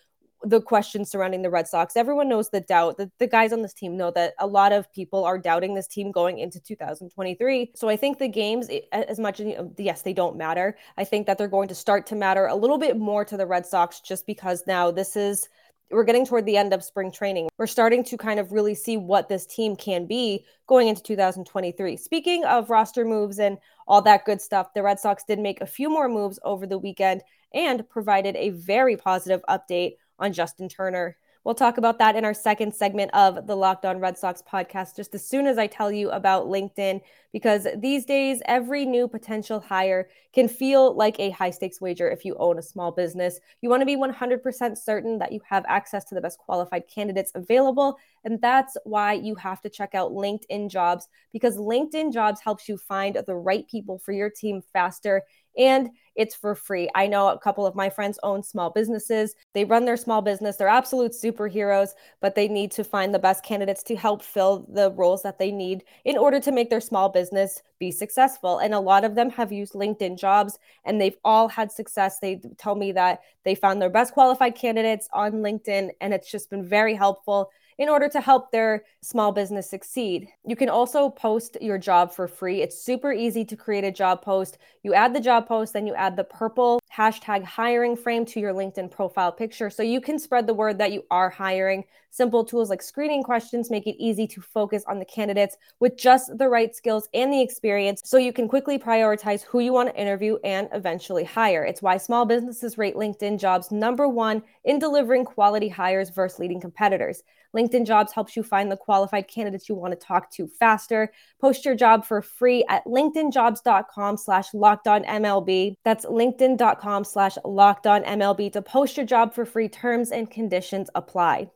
the 0.43 0.61
questions 0.61 1.09
surrounding 1.09 1.41
the 1.41 1.49
Red 1.49 1.67
Sox. 1.67 1.95
Everyone 1.95 2.27
knows 2.27 2.49
the 2.49 2.61
doubt 2.61 2.97
that 2.97 3.11
the 3.17 3.27
guys 3.27 3.53
on 3.53 3.61
this 3.61 3.73
team 3.73 3.95
know 3.95 4.11
that 4.11 4.33
a 4.39 4.47
lot 4.47 4.71
of 4.71 4.91
people 4.91 5.23
are 5.23 5.37
doubting 5.37 5.73
this 5.73 5.87
team 5.87 6.11
going 6.11 6.39
into 6.39 6.59
2023. 6.59 7.71
So 7.75 7.89
I 7.89 7.95
think 7.95 8.19
the 8.19 8.27
games, 8.27 8.69
as 8.91 9.19
much 9.19 9.39
as 9.39 9.55
yes, 9.77 10.01
they 10.01 10.13
don't 10.13 10.37
matter. 10.37 10.77
I 10.97 11.05
think 11.05 11.27
that 11.27 11.37
they're 11.37 11.47
going 11.47 11.69
to 11.69 11.75
start 11.75 12.05
to 12.07 12.15
matter 12.15 12.47
a 12.47 12.55
little 12.55 12.77
bit 12.77 12.97
more 12.97 13.23
to 13.25 13.37
the 13.37 13.47
Red 13.47 13.65
Sox 13.65 14.01
just 14.01 14.27
because 14.27 14.63
now 14.67 14.91
this 14.91 15.15
is 15.15 15.47
we're 15.91 16.03
getting 16.03 16.25
toward 16.25 16.45
the 16.45 16.57
end 16.57 16.73
of 16.73 16.83
spring 16.83 17.11
training. 17.11 17.49
We're 17.57 17.67
starting 17.67 18.03
to 18.05 18.17
kind 18.17 18.39
of 18.39 18.51
really 18.51 18.73
see 18.73 18.97
what 18.97 19.29
this 19.29 19.45
team 19.45 19.75
can 19.75 20.07
be 20.07 20.45
going 20.67 20.87
into 20.87 21.03
2023. 21.03 21.97
Speaking 21.97 22.43
of 22.45 22.69
roster 22.69 23.05
moves 23.05 23.39
and 23.39 23.57
all 23.87 24.01
that 24.01 24.25
good 24.25 24.41
stuff, 24.41 24.73
the 24.73 24.81
Red 24.81 24.99
Sox 24.99 25.23
did 25.23 25.39
make 25.39 25.61
a 25.61 25.67
few 25.67 25.89
more 25.89 26.09
moves 26.09 26.39
over 26.43 26.65
the 26.65 26.79
weekend 26.79 27.21
and 27.53 27.87
provided 27.89 28.35
a 28.35 28.49
very 28.49 28.97
positive 28.97 29.41
update 29.47 29.97
on 30.19 30.33
Justin 30.33 30.69
Turner. 30.69 31.17
We'll 31.43 31.55
talk 31.55 31.77
about 31.77 31.99
that 31.99 32.15
in 32.15 32.23
our 32.23 32.33
second 32.33 32.73
segment 32.73 33.11
of 33.13 33.47
the 33.47 33.55
Locked 33.57 33.83
On 33.83 33.99
Red 33.99 34.17
Sox 34.17 34.41
podcast 34.41 34.95
just 34.95 35.13
as 35.13 35.27
soon 35.27 35.45
as 35.45 35.57
I 35.57 35.67
tell 35.67 35.91
you 35.91 36.09
about 36.11 36.45
LinkedIn, 36.45 37.01
because 37.33 37.67
these 37.75 38.05
days, 38.05 38.41
every 38.45 38.85
new 38.85 39.09
potential 39.09 39.59
hire 39.59 40.07
can 40.31 40.47
feel 40.47 40.95
like 40.95 41.19
a 41.19 41.31
high 41.31 41.49
stakes 41.49 41.81
wager 41.81 42.09
if 42.09 42.23
you 42.23 42.37
own 42.37 42.59
a 42.59 42.61
small 42.61 42.93
business. 42.93 43.41
You 43.59 43.69
want 43.69 43.81
to 43.81 43.85
be 43.85 43.97
100% 43.97 44.77
certain 44.77 45.17
that 45.17 45.33
you 45.33 45.41
have 45.45 45.65
access 45.67 46.05
to 46.05 46.15
the 46.15 46.21
best 46.21 46.37
qualified 46.37 46.87
candidates 46.87 47.33
available. 47.35 47.97
And 48.23 48.39
that's 48.39 48.77
why 48.85 49.11
you 49.11 49.35
have 49.35 49.59
to 49.63 49.69
check 49.69 49.93
out 49.95 50.13
LinkedIn 50.13 50.69
Jobs, 50.69 51.09
because 51.33 51.57
LinkedIn 51.57 52.13
Jobs 52.13 52.39
helps 52.39 52.69
you 52.69 52.77
find 52.77 53.17
the 53.27 53.35
right 53.35 53.67
people 53.67 53.97
for 53.97 54.13
your 54.13 54.29
team 54.29 54.61
faster 54.71 55.23
and 55.57 55.89
it's 56.15 56.35
for 56.35 56.53
free. 56.55 56.89
I 56.93 57.07
know 57.07 57.29
a 57.29 57.39
couple 57.39 57.65
of 57.65 57.75
my 57.75 57.89
friends 57.89 58.19
own 58.23 58.43
small 58.43 58.69
businesses. 58.69 59.33
They 59.53 59.65
run 59.65 59.85
their 59.85 59.97
small 59.97 60.21
business. 60.21 60.57
They're 60.57 60.67
absolute 60.67 61.13
superheroes, 61.13 61.89
but 62.21 62.35
they 62.35 62.47
need 62.47 62.71
to 62.73 62.83
find 62.83 63.13
the 63.13 63.19
best 63.19 63.43
candidates 63.43 63.83
to 63.83 63.95
help 63.95 64.21
fill 64.21 64.65
the 64.71 64.91
roles 64.91 65.23
that 65.23 65.39
they 65.39 65.51
need 65.51 65.83
in 66.05 66.17
order 66.17 66.39
to 66.39 66.51
make 66.51 66.69
their 66.69 66.81
small 66.81 67.09
business 67.09 67.61
be 67.79 67.91
successful. 67.91 68.59
And 68.59 68.73
a 68.73 68.79
lot 68.79 69.03
of 69.03 69.15
them 69.15 69.29
have 69.31 69.51
used 69.51 69.73
LinkedIn 69.73 70.19
jobs 70.19 70.59
and 70.85 71.01
they've 71.01 71.17
all 71.23 71.47
had 71.47 71.71
success. 71.71 72.19
They 72.19 72.41
tell 72.57 72.75
me 72.75 72.91
that 72.91 73.21
they 73.43 73.55
found 73.55 73.81
their 73.81 73.89
best 73.89 74.13
qualified 74.13 74.55
candidates 74.55 75.09
on 75.13 75.33
LinkedIn 75.33 75.89
and 75.99 76.13
it's 76.13 76.31
just 76.31 76.49
been 76.49 76.65
very 76.65 76.93
helpful 76.93 77.49
in 77.77 77.89
order 77.89 78.07
to 78.09 78.21
help 78.21 78.51
their 78.51 78.83
small 79.01 79.31
business 79.31 79.69
succeed. 79.69 80.27
You 80.45 80.55
can 80.55 80.69
also 80.69 81.09
post 81.09 81.57
your 81.61 81.77
job 81.77 82.13
for 82.13 82.27
free. 82.27 82.61
It's 82.61 82.81
super 82.81 83.11
easy 83.11 83.43
to 83.45 83.55
create 83.55 83.83
a 83.83 83.91
job 83.91 84.21
post. 84.21 84.57
You 84.83 84.93
add 84.93 85.13
the 85.13 85.19
job 85.19 85.47
post, 85.47 85.73
then 85.73 85.87
you 85.87 85.93
add 85.95 86.15
the 86.15 86.23
purple 86.23 86.79
hashtag 86.95 87.43
hiring 87.43 87.95
frame 87.95 88.23
to 88.23 88.39
your 88.39 88.53
LinkedIn 88.53 88.91
profile 88.91 89.31
picture 89.31 89.69
so 89.69 89.81
you 89.81 89.99
can 89.99 90.19
spread 90.19 90.45
the 90.45 90.53
word 90.53 90.77
that 90.77 90.91
you 90.91 91.03
are 91.09 91.29
hiring. 91.29 91.83
Simple 92.11 92.45
tools 92.45 92.69
like 92.69 92.83
screening 92.83 93.23
questions 93.23 93.71
make 93.71 93.87
it 93.87 93.95
easy 93.97 94.27
to 94.27 94.41
focus 94.41 94.83
on 94.87 94.99
the 94.99 95.05
candidates 95.05 95.57
with 95.79 95.97
just 95.97 96.37
the 96.37 96.47
right 96.47 96.75
skills 96.75 97.09
and 97.15 97.33
the 97.33 97.41
experience 97.41 98.01
so 98.05 98.17
you 98.17 98.31
can 98.31 98.47
quickly 98.47 98.77
prioritize 98.77 99.41
who 99.41 99.59
you 99.59 99.73
want 99.73 99.89
to 99.89 99.99
interview 99.99 100.37
and 100.43 100.69
eventually 100.73 101.23
hire. 101.23 101.65
It's 101.65 101.81
why 101.81 101.97
small 101.97 102.25
businesses 102.25 102.77
rate 102.77 102.95
LinkedIn 102.95 103.39
jobs 103.39 103.71
number 103.71 104.07
one 104.07 104.43
in 104.63 104.77
delivering 104.77 105.25
quality 105.25 105.69
hires 105.69 106.11
versus 106.11 106.37
leading 106.37 106.61
competitors. 106.61 107.23
LinkedIn 107.55 107.85
Jobs 107.85 108.11
helps 108.11 108.35
you 108.35 108.43
find 108.43 108.71
the 108.71 108.77
qualified 108.77 109.27
candidates 109.27 109.69
you 109.69 109.75
want 109.75 109.91
to 109.99 110.07
talk 110.07 110.31
to 110.31 110.47
faster. 110.47 111.11
Post 111.39 111.65
your 111.65 111.75
job 111.75 112.05
for 112.05 112.21
free 112.21 112.63
at 112.69 112.85
linkedinjobs.com 112.85 114.17
slash 114.17 114.51
MLB. 114.51 115.75
That's 115.83 116.05
linkedin.com 116.05 117.03
slash 117.03 117.37
MLB 117.45 118.51
to 118.53 118.61
post 118.61 118.97
your 118.97 119.05
job 119.05 119.33
for 119.33 119.45
free. 119.45 119.69
Terms 119.69 120.11
and 120.11 120.29
conditions 120.29 120.89
apply. 120.95 121.49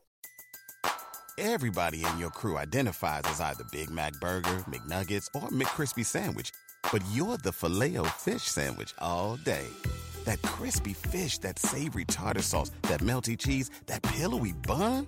Everybody 1.40 2.04
in 2.04 2.18
your 2.18 2.30
crew 2.30 2.58
identifies 2.58 3.22
as 3.26 3.40
either 3.40 3.62
Big 3.70 3.90
Mac 3.90 4.14
Burger, 4.14 4.64
McNuggets, 4.66 5.28
or 5.36 5.48
McCrispy 5.50 6.04
Sandwich, 6.04 6.50
but 6.92 7.00
you're 7.12 7.36
the 7.36 7.52
filet 7.52 7.96
fish 8.16 8.42
Sandwich 8.42 8.92
all 8.98 9.36
day. 9.36 9.68
That 10.24 10.42
crispy 10.42 10.94
fish, 10.94 11.38
that 11.38 11.60
savory 11.60 12.06
tartar 12.06 12.42
sauce, 12.42 12.72
that 12.82 13.00
melty 13.00 13.38
cheese, 13.38 13.70
that 13.86 14.02
pillowy 14.02 14.50
bun. 14.52 15.06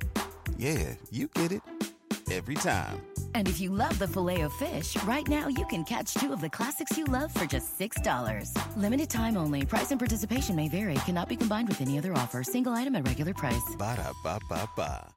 Yeah, 0.57 0.95
you 1.11 1.29
get 1.29 1.53
it 1.53 1.63
every 2.31 2.55
time. 2.55 3.03
And 3.35 3.49
if 3.49 3.61
you 3.61 3.71
love 3.71 3.99
the 3.99 4.07
filet 4.07 4.43
of 4.43 4.53
fish, 4.53 4.97
right 5.03 5.27
now 5.27 5.49
you 5.49 5.67
can 5.67 5.83
catch 5.85 6.15
two 6.15 6.33
of 6.33 6.41
the 6.41 6.49
classics 6.49 6.97
you 6.97 7.05
love 7.05 7.35
for 7.35 7.45
just 7.45 7.79
$6. 7.79 8.55
Limited 8.77 9.11
time 9.11 9.37
only. 9.37 9.67
Price 9.67 9.91
and 9.91 9.99
participation 9.99 10.55
may 10.55 10.69
vary. 10.69 10.95
Cannot 11.07 11.29
be 11.29 11.37
combined 11.37 11.67
with 11.67 11.81
any 11.81 11.99
other 11.99 12.13
offer. 12.13 12.45
Single 12.45 12.73
item 12.73 12.95
at 12.95 13.07
regular 13.07 13.35
price. 13.35 13.75
Ba 13.77 13.97
da 13.97 14.13
ba 14.23 14.39
ba 14.49 14.69
ba. 14.77 15.13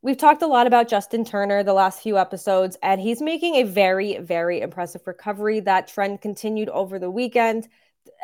We've 0.00 0.16
talked 0.16 0.42
a 0.42 0.46
lot 0.46 0.68
about 0.68 0.86
Justin 0.86 1.24
Turner 1.24 1.64
the 1.64 1.72
last 1.72 2.00
few 2.00 2.18
episodes, 2.18 2.76
and 2.84 3.00
he's 3.00 3.20
making 3.20 3.56
a 3.56 3.64
very, 3.64 4.18
very 4.18 4.60
impressive 4.60 5.04
recovery. 5.06 5.58
That 5.58 5.88
trend 5.88 6.20
continued 6.20 6.68
over 6.68 7.00
the 7.00 7.10
weekend. 7.10 7.68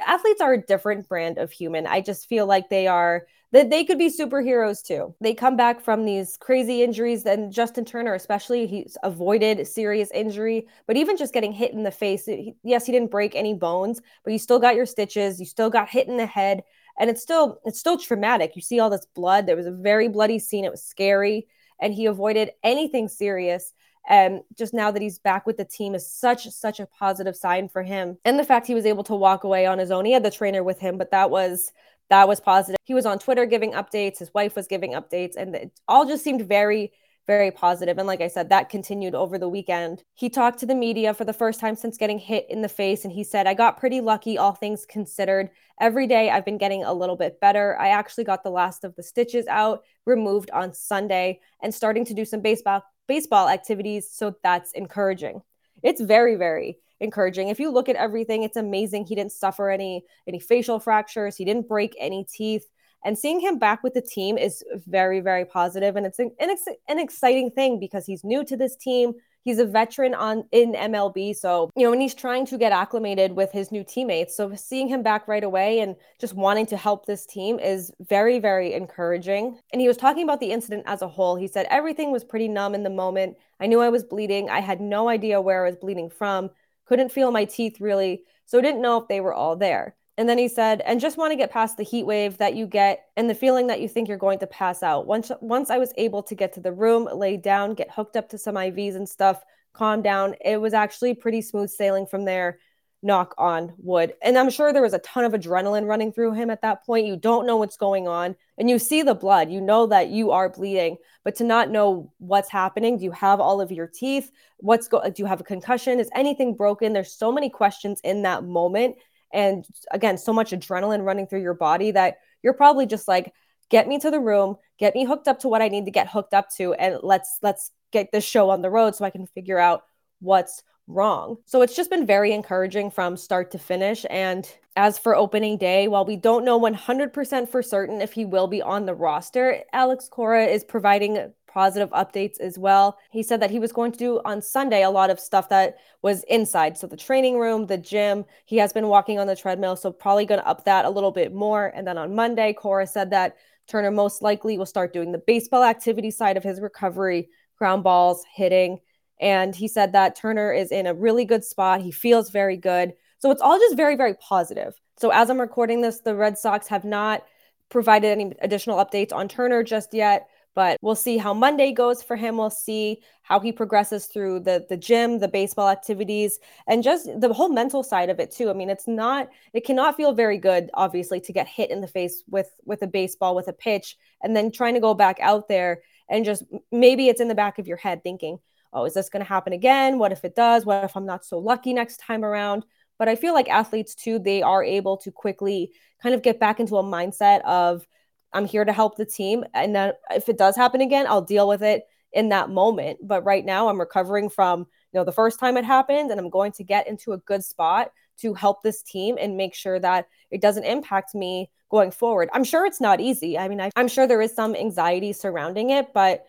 Athletes 0.07 0.41
are 0.41 0.53
a 0.53 0.63
different 0.63 1.09
brand 1.09 1.37
of 1.37 1.51
human. 1.51 1.89
I 1.89 2.01
just 2.01 2.29
feel 2.29 2.47
like 2.47 2.69
they 2.69 2.87
are 2.87 3.27
that 3.55 3.71
they 3.71 3.85
could 3.85 3.99
be 3.99 4.11
superheroes 4.11 4.85
too. 4.85 5.15
They 5.21 5.33
come 5.33 5.57
back 5.57 5.81
from 5.81 6.05
these 6.05 6.37
crazy 6.37 6.83
injuries, 6.83 7.25
and 7.25 7.51
Justin 7.51 7.85
Turner, 7.85 8.13
especially, 8.15 8.67
he's 8.67 8.99
avoided 9.03 9.67
serious 9.67 10.11
injury, 10.11 10.67
but 10.87 10.97
even 10.97 11.17
just 11.17 11.33
getting 11.33 11.53
hit 11.53 11.73
in 11.73 11.83
the 11.83 11.91
face. 11.91 12.29
Yes, 12.63 12.85
he 12.85 12.93
didn't 12.93 13.11
break 13.11 13.35
any 13.35 13.55
bones, 13.55 14.03
but 14.25 14.33
you 14.33 14.39
still 14.39 14.59
got 14.59 14.77
your 14.77 14.87
stitches. 14.87 15.41
You 15.41 15.47
still 15.47 15.71
got 15.71 15.89
hit 15.89 16.09
in 16.09 16.19
the 16.19 16.27
head, 16.27 16.63
and 17.01 17.09
it's 17.09 17.23
still 17.23 17.61
it's 17.65 17.79
still 17.79 17.97
traumatic. 17.97 18.53
You 18.55 18.63
see 18.63 18.81
all 18.81 18.91
this 18.91 19.07
blood. 19.15 19.47
There 19.47 19.57
was 19.57 19.67
a 19.67 19.73
very 19.73 20.09
bloody 20.09 20.39
scene. 20.39 20.65
It 20.65 20.71
was 20.71 20.83
scary 20.83 21.47
and 21.81 21.95
he 21.95 22.07
avoided 22.07 22.51
anything 22.63 23.09
serious. 23.09 23.73
And 24.07 24.43
just 24.57 24.75
now 24.75 24.91
that 24.91 25.01
he's 25.01 25.19
back 25.19 25.47
with 25.47 25.57
the 25.57 25.65
team 25.65 25.95
is 25.95 26.11
such 26.11 26.47
such 26.51 26.79
a 26.79 26.87
positive 26.87 27.35
sign 27.35 27.69
for 27.69 27.83
him. 27.83 28.19
And 28.25 28.39
the 28.39 28.45
fact 28.45 28.67
he 28.67 28.75
was 28.75 28.85
able 28.85 29.05
to 29.05 29.15
walk 29.15 29.45
away 29.45 29.65
on 29.65 29.79
his 29.79 29.91
own. 29.91 30.05
He 30.05 30.13
had 30.13 30.23
the 30.23 30.31
trainer 30.31 30.63
with 30.63 30.79
him, 30.79 30.99
but 30.99 31.11
that 31.13 31.31
was 31.31 31.73
that 32.11 32.29
was 32.29 32.41
positive. 32.41 32.77
He 32.85 32.95
was 32.95 33.07
on 33.07 33.19
Twitter 33.19 33.47
giving 33.47 33.73
updates. 33.73 34.19
His 34.19 34.33
wife 34.35 34.57
was 34.57 34.67
giving 34.67 34.93
updates, 34.93 35.37
and 35.37 35.55
it 35.55 35.81
all 35.89 36.07
just 36.07 36.25
seemed 36.25 36.47
very 36.49 36.93
very 37.27 37.51
positive. 37.51 37.99
And 37.99 38.07
like 38.07 38.21
I 38.21 38.29
said, 38.29 38.51
that 38.51 38.69
continued 38.69 39.15
over 39.15 39.39
the 39.39 39.49
weekend. 39.49 40.03
He 40.15 40.29
talked 40.29 40.59
to 40.61 40.67
the 40.67 40.75
media 40.75 41.15
for 41.15 41.25
the 41.25 41.33
first 41.33 41.61
time 41.61 41.75
since 41.75 41.97
getting 41.97 42.19
hit 42.19 42.47
in 42.51 42.63
the 42.63 42.69
face. 42.69 43.05
And 43.05 43.13
he 43.13 43.25
said, 43.25 43.47
I 43.47 43.55
got 43.55 43.79
pretty 43.79 44.01
lucky, 44.01 44.37
all 44.37 44.53
things 44.53 44.85
considered. 44.87 45.51
Every 45.81 46.07
day 46.07 46.31
I've 46.31 46.45
been 46.45 46.59
getting 46.59 46.85
a 46.85 46.93
little 46.93 47.17
bit 47.17 47.41
better. 47.41 47.79
I 47.81 47.89
actually 47.89 48.25
got 48.25 48.43
the 48.43 48.51
last 48.51 48.85
of 48.85 48.95
the 48.97 49.03
stitches 49.03 49.47
out, 49.47 49.85
removed 50.07 50.51
on 50.51 50.73
Sunday, 50.75 51.41
and 51.63 51.75
starting 51.75 52.05
to 52.07 52.15
do 52.15 52.25
some 52.25 52.41
baseball 52.41 52.85
baseball 53.07 53.49
activities. 53.49 54.11
So 54.11 54.37
that's 54.43 54.73
encouraging. 54.73 55.43
It's 55.83 56.01
very, 56.01 56.37
very 56.37 56.79
encouraging. 57.05 57.49
If 57.49 57.61
you 57.61 57.71
look 57.71 57.89
at 57.89 57.97
everything, 57.97 58.43
it's 58.43 58.57
amazing. 58.57 59.07
He 59.07 59.15
didn't 59.15 59.33
suffer 59.33 59.71
any 59.71 60.05
any 60.27 60.41
facial 60.41 60.81
fractures. 60.81 61.37
He 61.37 61.45
didn't 61.45 61.69
break 61.69 61.95
any 62.01 62.25
teeth. 62.25 62.67
And 63.05 63.19
seeing 63.19 63.39
him 63.39 63.59
back 63.59 63.83
with 63.83 63.93
the 63.93 64.01
team 64.01 64.39
is 64.39 64.65
very, 64.87 65.21
very 65.21 65.45
positive, 65.45 65.95
and 65.97 66.07
it's 66.07 66.19
an, 66.19 66.31
an, 66.41 66.49
ex- 66.49 66.65
an 66.89 66.99
exciting 66.99 67.51
thing 67.51 67.79
because 67.79 68.07
he's 68.07 68.25
new 68.25 68.45
to 68.45 68.57
this 68.57 68.77
team. 68.77 69.13
He's 69.45 69.59
a 69.59 69.67
veteran 69.67 70.15
on 70.15 70.45
in 70.53 70.73
MLB, 70.73 71.37
so 71.37 71.71
you 71.77 71.85
know, 71.85 71.93
and 71.93 72.01
he's 72.01 72.15
trying 72.15 72.47
to 72.47 72.57
get 72.57 72.73
acclimated 72.73 73.33
with 73.33 73.53
his 73.53 73.71
new 73.71 73.85
teammates. 73.85 74.35
So 74.35 74.55
seeing 74.55 74.89
him 74.89 75.03
back 75.03 75.29
right 75.29 75.45
away 75.45 75.81
and 75.81 75.97
just 76.19 76.33
wanting 76.33 76.65
to 76.67 76.79
help 76.79 77.05
this 77.05 77.27
team 77.27 77.59
is 77.59 77.93
very, 78.01 78.39
very 78.39 78.73
encouraging. 78.73 79.59
And 79.71 79.83
he 79.83 79.89
was 79.89 79.99
talking 79.99 80.23
about 80.23 80.41
the 80.41 80.51
incident 80.51 80.85
as 80.87 81.03
a 81.03 81.09
whole. 81.09 81.37
He 81.37 81.47
said 81.47 81.67
everything 81.69 82.11
was 82.11 82.25
pretty 82.25 82.49
numb 82.49 82.75
in 82.75 82.85
the 82.85 82.91
moment. 82.91 83.37
I 83.61 83.67
knew 83.67 83.81
I 83.81 83.91
was 83.91 84.03
bleeding. 84.03 84.49
I 84.49 84.61
had 84.61 84.81
no 84.81 85.11
idea 85.11 85.43
where 85.43 85.67
I 85.67 85.69
was 85.69 85.77
bleeding 85.77 86.09
from. 86.09 86.49
Couldn't 86.87 87.13
feel 87.13 87.31
my 87.31 87.45
teeth 87.45 87.81
really, 87.81 88.23
so 88.47 88.61
didn't 88.61 88.83
know 88.83 88.99
if 88.99 89.09
they 89.09 89.21
were 89.21 89.35
all 89.35 89.57
there. 89.57 89.97
And 90.17 90.29
then 90.29 90.39
he 90.39 90.47
said, 90.47 90.81
and 90.83 91.01
just 91.01 91.17
want 91.17 91.33
to 91.33 91.37
get 91.37 91.51
past 91.51 91.77
the 91.77 91.83
heat 91.83 92.05
wave 92.05 92.39
that 92.39 92.55
you 92.55 92.67
get 92.67 93.07
and 93.17 93.29
the 93.29 93.35
feeling 93.35 93.67
that 93.67 93.81
you 93.81 93.89
think 93.89 94.09
you're 94.09 94.17
going 94.17 94.39
to 94.39 94.47
pass 94.47 94.83
out. 94.83 95.07
Once 95.07 95.33
once 95.41 95.71
I 95.71 95.79
was 95.79 95.93
able 95.97 96.23
to 96.25 96.35
get 96.37 96.53
to 96.53 96.61
the 96.61 96.73
room, 96.73 97.09
lay 97.13 97.37
down, 97.37 97.75
get 97.75 97.91
hooked 97.91 98.17
up 98.17 98.29
to 98.29 98.39
some 98.39 98.55
IVs 98.55 98.95
and 98.95 99.09
stuff, 99.09 99.43
calm 99.73 100.03
down, 100.03 100.37
it 100.45 100.61
was 100.61 100.73
actually 100.73 101.15
pretty 101.15 101.43
smooth 101.43 101.69
sailing 101.69 102.07
from 102.07 102.25
there. 102.25 102.59
Knock 103.05 103.35
on 103.39 103.75
wood. 103.79 104.15
And 104.23 104.37
I'm 104.37 104.51
sure 104.51 104.73
there 104.73 104.83
was 104.83 104.95
a 104.95 104.99
ton 105.01 105.25
of 105.25 105.33
adrenaline 105.33 105.87
running 105.87 106.13
through 106.13 106.33
him 106.33 106.51
at 106.51 106.63
that 106.63 106.85
point. 106.85 107.07
You 107.07 107.17
don't 107.17 107.47
know 107.47 107.57
what's 107.57 107.77
going 107.77 108.09
on 108.09 108.35
and 108.59 108.69
you 108.69 108.79
see 108.79 109.03
the 109.03 109.15
blood. 109.15 109.51
You 109.51 109.61
know 109.61 109.87
that 109.87 110.09
you 110.09 110.31
are 110.31 110.49
bleeding, 110.49 110.97
but 111.23 111.37
to 111.37 111.45
not 111.45 111.71
know 111.71 112.13
what's 112.19 112.51
happening, 112.51 112.99
do 112.99 113.05
you 113.05 113.13
have 113.13 113.41
all 113.41 113.61
of 113.61 113.71
your 113.71 113.87
teeth? 113.87 114.33
What's 114.57 114.89
go 114.89 115.03
do 115.09 115.23
you 115.23 115.27
have 115.27 115.41
a 115.41 115.45
concussion? 115.45 116.01
Is 116.01 116.11
anything 116.15 116.57
broken? 116.57 116.93
There's 116.93 117.13
so 117.13 117.31
many 117.31 117.51
questions 117.51 118.01
in 118.03 118.23
that 118.23 118.43
moment 118.43 118.97
and 119.35 119.67
again 119.91 120.17
so 120.17 120.33
much 120.33 120.53
adrenaline 120.53 121.05
running 121.05 121.27
through 121.27 121.43
your 121.43 121.55
body 121.55 121.91
that 121.91 122.19
you're 122.43 122.55
probably 122.55 122.87
just 122.87 123.07
like 123.07 123.35
get 123.69 123.89
me 123.89 123.99
to 123.99 124.11
the 124.11 124.21
room 124.21 124.57
get 124.79 124.95
me 124.95 125.05
hooked 125.05 125.29
up 125.29 125.41
to 125.41 125.49
what 125.49 125.61
i 125.61 125.69
need 125.69 125.85
to 125.85 125.91
get 125.91 126.09
hooked 126.09 126.33
up 126.33 126.49
to 126.49 126.73
and 126.75 126.99
let's 127.03 127.39
let's 127.43 127.71
get 127.91 128.11
this 128.13 128.25
show 128.25 128.49
on 128.49 128.63
the 128.63 128.71
road 128.71 128.95
so 128.95 129.05
i 129.05 129.11
can 129.11 129.27
figure 129.27 129.59
out 129.59 129.83
what's 130.21 130.63
wrong 130.87 131.37
so 131.47 131.63
it's 131.63 131.75
just 131.75 131.91
been 131.91 132.07
very 132.07 132.33
encouraging 132.33 132.91
from 132.91 133.17
start 133.17 133.51
to 133.51 133.59
finish 133.59 134.05
and 134.11 134.55
as 134.77 134.99
for 134.99 135.17
opening 135.17 135.57
day 135.57 135.89
while 135.89 136.05
we 136.05 136.17
don't 136.17 136.45
know 136.45 136.61
100% 136.61 137.49
for 137.49 137.63
certain 137.63 138.03
if 138.03 138.13
he 138.13 138.25
will 138.25 138.47
be 138.47 138.61
on 138.61 138.85
the 138.85 138.95
roster 138.95 139.63
alex 139.73 140.09
cora 140.11 140.45
is 140.45 140.63
providing 140.63 141.33
positive 141.55 141.89
updates 141.91 142.41
as 142.41 142.59
well. 142.59 142.99
He 143.13 143.23
said 143.23 143.41
that 143.41 143.51
he 143.51 143.61
was 143.61 143.71
going 143.71 143.93
to 143.93 143.99
do 143.99 144.21
on 144.25 144.43
Sunday 144.43 144.83
a 144.83 144.91
lot 144.91 145.09
of 145.09 145.21
stuff 145.21 145.49
that 145.51 145.77
was 146.03 146.25
inside. 146.25 146.77
So 146.77 146.89
the 146.89 146.97
training 146.97 147.39
room, 147.39 147.67
the 147.67 147.79
gym, 147.79 148.25
he 148.45 148.57
has 148.57 148.73
been 148.73 148.89
walking 148.89 149.21
on 149.21 149.29
the 149.29 149.37
treadmill. 149.37 149.77
So 149.77 149.93
probably 149.93 150.27
going 150.27 150.41
to 150.41 150.47
up 150.49 150.65
that 150.65 150.85
a 150.85 150.91
little 150.91 151.13
bit 151.13 151.33
more. 151.33 151.73
And 151.75 151.87
then 151.87 151.97
on 151.97 152.15
Monday, 152.15 152.53
Cora 152.55 152.89
said 152.89 153.11
that 153.11 153.37
Turner 153.69 153.93
most 153.93 154.21
likely 154.21 154.59
will 154.59 154.67
start 154.67 154.93
doing 154.93 155.13
the 155.13 155.23
baseball 155.27 155.63
activity 155.63 156.11
side 156.11 156.37
of 156.37 156.43
his 156.43 156.61
recovery, 156.61 157.29
ground 157.57 157.85
balls, 157.85 158.25
hitting. 158.35 158.81
And 159.21 159.55
he 159.55 159.69
said 159.69 159.93
that 159.93 160.17
Turner 160.17 160.53
is 160.53 160.73
in 160.73 160.87
a 160.87 160.95
really 160.95 161.25
good 161.25 161.45
spot. 161.45 161.81
He 161.81 161.91
feels 161.91 162.31
very 162.31 162.57
good. 162.57 162.95
So 163.19 163.31
it's 163.31 163.43
all 163.43 163.59
just 163.59 163.77
very, 163.77 163.97
very 163.97 164.15
positive. 164.15 164.75
So 164.99 165.11
as 165.11 165.31
I'm 165.31 165.41
recording 165.41 165.81
this, 165.81 166.01
the 166.01 166.15
Red 166.15 166.39
Sox 166.39 166.67
have 166.69 166.85
not 166.85 167.25
provided 167.69 168.09
any 168.09 168.33
additional 168.41 168.85
updates 168.85 169.13
on 169.13 169.29
Turner 169.29 169.63
just 169.63 169.95
yet. 169.95 170.29
But 170.55 170.79
we'll 170.83 170.95
see 170.95 171.19
how 171.19 171.35
Monday 171.35 171.73
goes 171.73 172.01
for 172.01 172.15
him. 172.15 172.37
We'll 172.37 172.49
see 172.49 173.03
how 173.23 173.41
he 173.41 173.51
progresses 173.51 174.07
through 174.07 174.41
the 174.41 174.65
the 174.69 174.77
gym, 174.77 175.19
the 175.19 175.27
baseball 175.27 175.69
activities, 175.69 176.39
and 176.69 176.85
just 176.85 177.09
the 177.21 177.33
whole 177.33 177.49
mental 177.49 177.83
side 177.83 178.09
of 178.09 178.21
it 178.21 178.31
too. 178.31 178.51
I 178.51 178.53
mean, 178.53 178.71
it's 178.71 178.87
not 178.87 179.31
it 179.53 179.65
cannot 179.65 179.97
feel 179.97 180.13
very 180.13 180.39
good, 180.39 180.71
obviously, 180.75 181.21
to 181.23 181.33
get 181.33 181.49
hit 181.49 181.73
in 181.73 181.81
the 181.81 181.89
face 181.89 182.23
with 182.29 182.51
with 182.65 182.83
a 182.83 182.87
baseball 182.87 183.35
with 183.35 183.49
a 183.49 183.53
pitch, 183.53 183.97
and 184.23 184.37
then 184.37 184.53
trying 184.53 184.75
to 184.75 184.81
go 184.81 184.95
back 184.95 185.19
out 185.21 185.49
there 185.49 185.83
and 186.09 186.25
just 186.25 186.45
maybe 186.71 187.09
it's 187.09 187.21
in 187.21 187.29
the 187.29 187.35
back 187.35 187.59
of 187.59 187.67
your 187.67 187.77
head 187.79 188.05
thinking, 188.05 188.39
oh, 188.75 188.85
is 188.85 188.95
this 188.95 189.09
going 189.09 189.25
to 189.25 189.29
happen 189.29 189.53
again? 189.53 189.99
What 189.99 190.13
if 190.13 190.25
it 190.25 190.35
does? 190.35 190.67
What 190.67 190.85
if 190.85 190.97
I'm 190.97 191.07
not 191.07 191.25
so 191.25 191.39
lucky 191.39 191.73
next 191.73 191.99
time 191.99 192.25
around? 192.25 192.67
But 192.99 193.09
I 193.09 193.17
feel 193.17 193.33
like 193.33 193.49
athletes 193.49 193.95
too, 193.95 194.19
they 194.19 194.43
are 194.43 194.63
able 194.63 194.97
to 194.99 195.11
quickly 195.11 195.73
kind 196.03 196.15
of 196.15 196.23
get 196.23 196.39
back 196.39 196.61
into 196.61 196.77
a 196.77 196.83
mindset 196.83 197.43
of 197.43 197.87
I'm 198.33 198.47
here 198.47 198.65
to 198.65 198.73
help 198.73 198.97
the 198.97 199.07
team. 199.07 199.45
And 199.55 199.75
then 199.75 199.93
if 200.11 200.29
it 200.29 200.37
does 200.37 200.57
happen 200.57 200.81
again, 200.81 201.07
I'll 201.09 201.23
deal 201.23 201.49
with 201.49 201.63
it 201.63 201.85
in 202.13 202.29
that 202.31 202.51
moment. 202.51 202.99
But 203.03 203.25
right 203.25 203.45
now, 203.45 203.69
I'm 203.69 203.81
recovering 203.81 204.29
from 204.29 204.61
you 204.61 205.01
know 205.01 205.05
the 205.05 205.13
first 205.13 205.41
time 205.41 205.57
it 205.57 205.65
happened, 205.65 206.11
and 206.11 206.21
I'm 206.21 206.31
going 206.31 206.53
to 206.53 206.65
get 206.65 206.89
into 206.89 207.13
a 207.13 207.19
good 207.19 207.45
spot 207.45 207.91
to 208.19 208.35
help 208.35 208.63
this 208.63 208.83
team 208.83 209.17
and 209.21 209.37
make 209.37 209.55
sure 209.55 209.81
that 209.81 210.07
it 210.31 210.41
doesn't 210.41 210.65
impact 210.65 211.15
me 211.15 211.51
going 211.71 211.91
forward. 211.91 212.29
I'm 212.33 212.45
sure 212.45 212.65
it's 212.65 212.81
not 212.81 213.01
easy. 213.01 213.37
I 213.37 213.49
mean, 213.49 213.61
I, 213.61 213.71
I'm 213.75 213.89
sure 213.89 214.07
there 214.07 214.23
is 214.23 214.35
some 214.35 214.55
anxiety 214.55 215.13
surrounding 215.13 215.71
it, 215.71 215.93
but 215.93 216.25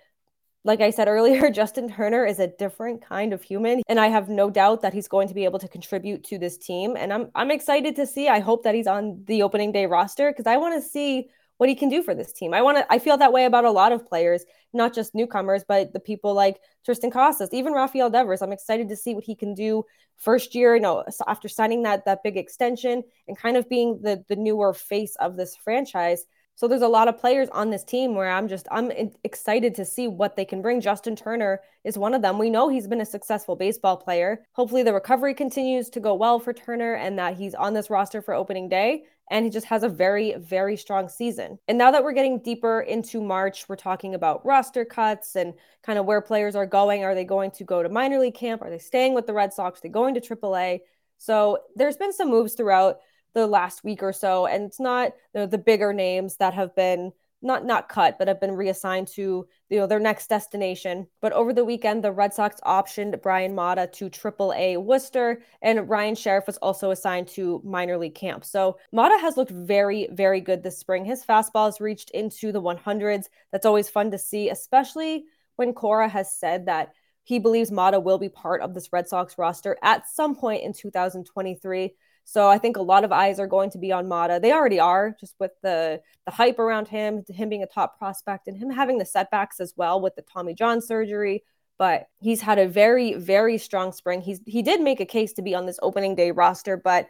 like 0.65 0.81
I 0.81 0.89
said 0.89 1.07
earlier, 1.07 1.49
Justin 1.51 1.89
Turner 1.89 2.25
is 2.25 2.39
a 2.39 2.47
different 2.47 3.01
kind 3.01 3.31
of 3.33 3.43
human, 3.43 3.83
and 3.87 3.99
I 3.99 4.07
have 4.07 4.27
no 4.27 4.49
doubt 4.49 4.81
that 4.81 4.93
he's 4.93 5.07
going 5.07 5.27
to 5.27 5.33
be 5.33 5.45
able 5.45 5.59
to 5.59 5.67
contribute 5.67 6.23
to 6.25 6.39
this 6.39 6.57
team. 6.57 6.95
And 6.97 7.13
I'm 7.13 7.29
I'm 7.35 7.51
excited 7.51 7.95
to 7.97 8.07
see. 8.07 8.27
I 8.27 8.39
hope 8.39 8.63
that 8.63 8.75
he's 8.75 8.87
on 8.87 9.23
the 9.27 9.43
opening 9.43 9.71
day 9.71 9.85
roster 9.85 10.31
because 10.31 10.47
I 10.47 10.57
want 10.57 10.81
to 10.81 10.89
see 10.89 11.29
what 11.57 11.69
he 11.69 11.75
can 11.75 11.87
do 11.87 12.03
for 12.03 12.13
this 12.13 12.33
team. 12.33 12.53
I 12.53 12.63
want 12.63 12.79
to 12.79 12.85
I 12.91 12.97
feel 12.97 13.15
that 13.17 13.31
way 13.31 13.45
about 13.45 13.63
a 13.63 13.71
lot 13.71 13.91
of 13.91 14.07
players, 14.07 14.43
not 14.73 14.93
just 14.93 15.13
newcomers, 15.13 15.63
but 15.65 15.93
the 15.93 15.99
people 15.99 16.33
like 16.33 16.59
Triston 16.85 17.11
Casas, 17.11 17.53
even 17.53 17.71
Rafael 17.71 18.09
Devers. 18.09 18.41
I'm 18.41 18.51
excited 18.51 18.89
to 18.89 18.95
see 18.95 19.13
what 19.13 19.23
he 19.23 19.35
can 19.35 19.53
do 19.53 19.83
first 20.17 20.55
year, 20.55 20.75
you 20.75 20.81
know, 20.81 21.03
after 21.27 21.47
signing 21.47 21.83
that 21.83 22.05
that 22.05 22.23
big 22.23 22.37
extension 22.37 23.03
and 23.27 23.37
kind 23.37 23.55
of 23.55 23.69
being 23.69 23.99
the 24.01 24.25
the 24.27 24.35
newer 24.35 24.73
face 24.73 25.15
of 25.19 25.37
this 25.37 25.55
franchise. 25.55 26.25
So 26.57 26.69
there's 26.69 26.81
a 26.81 26.87
lot 26.87 27.09
of 27.09 27.17
players 27.17 27.49
on 27.49 27.69
this 27.69 27.83
team 27.83 28.15
where 28.15 28.31
I'm 28.31 28.47
just 28.47 28.65
I'm 28.71 28.89
excited 29.25 29.75
to 29.75 29.83
see 29.83 30.07
what 30.07 30.37
they 30.37 30.45
can 30.45 30.61
bring. 30.61 30.79
Justin 30.79 31.15
Turner 31.15 31.59
is 31.83 31.97
one 31.97 32.13
of 32.13 32.21
them. 32.21 32.39
We 32.39 32.49
know 32.49 32.69
he's 32.69 32.87
been 32.87 33.01
a 33.01 33.05
successful 33.05 33.57
baseball 33.57 33.97
player. 33.97 34.41
Hopefully 34.53 34.81
the 34.81 34.93
recovery 34.93 35.33
continues 35.33 35.89
to 35.89 35.99
go 35.99 36.15
well 36.15 36.39
for 36.39 36.53
Turner 36.53 36.93
and 36.93 37.19
that 37.19 37.35
he's 37.35 37.55
on 37.55 37.73
this 37.73 37.89
roster 37.89 38.21
for 38.21 38.33
opening 38.33 38.69
day 38.69 39.03
and 39.29 39.43
he 39.43 39.51
just 39.51 39.65
has 39.65 39.83
a 39.83 39.89
very 39.89 40.35
very 40.35 40.77
strong 40.77 41.09
season. 41.09 41.59
And 41.67 41.77
now 41.77 41.91
that 41.91 42.05
we're 42.05 42.13
getting 42.13 42.39
deeper 42.39 42.79
into 42.79 43.21
March, 43.21 43.67
we're 43.67 43.75
talking 43.75 44.15
about 44.15 44.45
roster 44.45 44.85
cuts 44.85 45.35
and 45.35 45.55
kind 45.83 45.99
of 45.99 46.05
where 46.05 46.21
players 46.21 46.55
are 46.55 46.65
going. 46.65 47.03
Are 47.03 47.15
they 47.15 47.25
going 47.25 47.51
to 47.51 47.65
go 47.65 47.83
to 47.83 47.89
minor 47.89 48.17
league 48.17 48.35
camp? 48.35 48.61
Are 48.61 48.69
they 48.69 48.79
staying 48.79 49.13
with 49.13 49.27
the 49.27 49.33
Red 49.33 49.53
Sox? 49.53 49.79
Are 49.79 49.81
they 49.83 49.89
going 49.89 50.13
to 50.13 50.21
AAA? 50.21 50.79
So 51.17 51.59
there's 51.75 51.97
been 51.97 52.13
some 52.13 52.29
moves 52.29 52.53
throughout 52.53 52.99
the 53.35 53.45
last 53.45 53.83
week 53.83 54.01
or 54.01 54.13
so. 54.13 54.47
And 54.47 54.63
it's 54.63 54.79
not 54.79 55.11
you 55.35 55.41
know, 55.41 55.45
the 55.45 55.59
bigger 55.59 55.93
names 55.93 56.37
that 56.37 56.55
have 56.55 56.75
been 56.75 57.11
not 57.41 57.65
not 57.65 57.89
cut, 57.89 58.17
but 58.17 58.27
have 58.27 58.41
been 58.41 58.53
reassigned 58.53 59.07
to 59.07 59.47
you 59.69 59.77
know 59.77 59.85
their 59.85 59.99
next 59.99 60.27
destination. 60.27 61.05
But 61.21 61.33
over 61.33 61.53
the 61.53 61.63
weekend, 61.63 62.03
the 62.03 62.11
Red 62.11 62.33
Sox 62.33 62.59
optioned 62.65 63.21
Bryan 63.21 63.53
Mata 63.53 63.87
to 63.93 64.09
AAA 64.09 64.81
Worcester, 64.81 65.43
and 65.61 65.87
Ryan 65.87 66.15
Sherriff 66.15 66.47
was 66.47 66.57
also 66.57 66.89
assigned 66.89 67.27
to 67.29 67.61
minor 67.63 67.97
league 67.97 68.15
camp. 68.15 68.45
So 68.45 68.79
Mata 68.91 69.17
has 69.19 69.37
looked 69.37 69.51
very, 69.51 70.07
very 70.11 70.41
good 70.41 70.63
this 70.63 70.79
spring. 70.79 71.05
His 71.05 71.23
fastball 71.23 71.67
has 71.67 71.79
reached 71.79 72.09
into 72.11 72.51
the 72.51 72.61
100s. 72.61 73.25
That's 73.51 73.65
always 73.65 73.89
fun 73.89 74.11
to 74.11 74.17
see, 74.17 74.49
especially 74.49 75.25
when 75.57 75.73
Cora 75.73 76.09
has 76.09 76.35
said 76.37 76.65
that 76.65 76.93
he 77.25 77.39
believes 77.39 77.71
Mata 77.71 77.99
will 77.99 78.17
be 78.19 78.29
part 78.29 78.61
of 78.61 78.73
this 78.73 78.93
Red 78.93 79.07
Sox 79.07 79.37
roster 79.37 79.77
at 79.83 80.07
some 80.07 80.35
point 80.35 80.63
in 80.63 80.73
2023. 80.73 81.95
So 82.25 82.49
I 82.49 82.57
think 82.57 82.75
a 82.75 82.81
lot 82.81 83.03
of 83.03 83.11
eyes 83.11 83.39
are 83.39 83.47
going 83.47 83.69
to 83.69 83.77
be 83.77 83.91
on 83.91 84.07
Mata. 84.07 84.39
They 84.41 84.51
already 84.51 84.79
are, 84.79 85.15
just 85.19 85.35
with 85.39 85.51
the 85.61 86.01
the 86.25 86.31
hype 86.31 86.57
around 86.57 86.87
him, 86.87 87.23
him 87.29 87.49
being 87.49 87.63
a 87.63 87.67
top 87.67 87.97
prospect, 87.99 88.47
and 88.47 88.57
him 88.57 88.71
having 88.71 88.97
the 88.97 89.05
setbacks 89.05 89.59
as 89.59 89.73
well 89.77 90.01
with 90.01 90.15
the 90.15 90.23
Tommy 90.23 90.55
John 90.55 90.81
surgery. 90.81 91.43
But 91.77 92.07
he's 92.19 92.41
had 92.41 92.57
a 92.57 92.67
very, 92.67 93.13
very 93.13 93.59
strong 93.59 93.91
spring. 93.91 94.21
He's 94.21 94.41
he 94.45 94.63
did 94.63 94.81
make 94.81 94.99
a 94.99 95.05
case 95.05 95.33
to 95.33 95.43
be 95.43 95.53
on 95.53 95.67
this 95.67 95.79
opening 95.83 96.15
day 96.15 96.31
roster, 96.31 96.77
but 96.77 97.07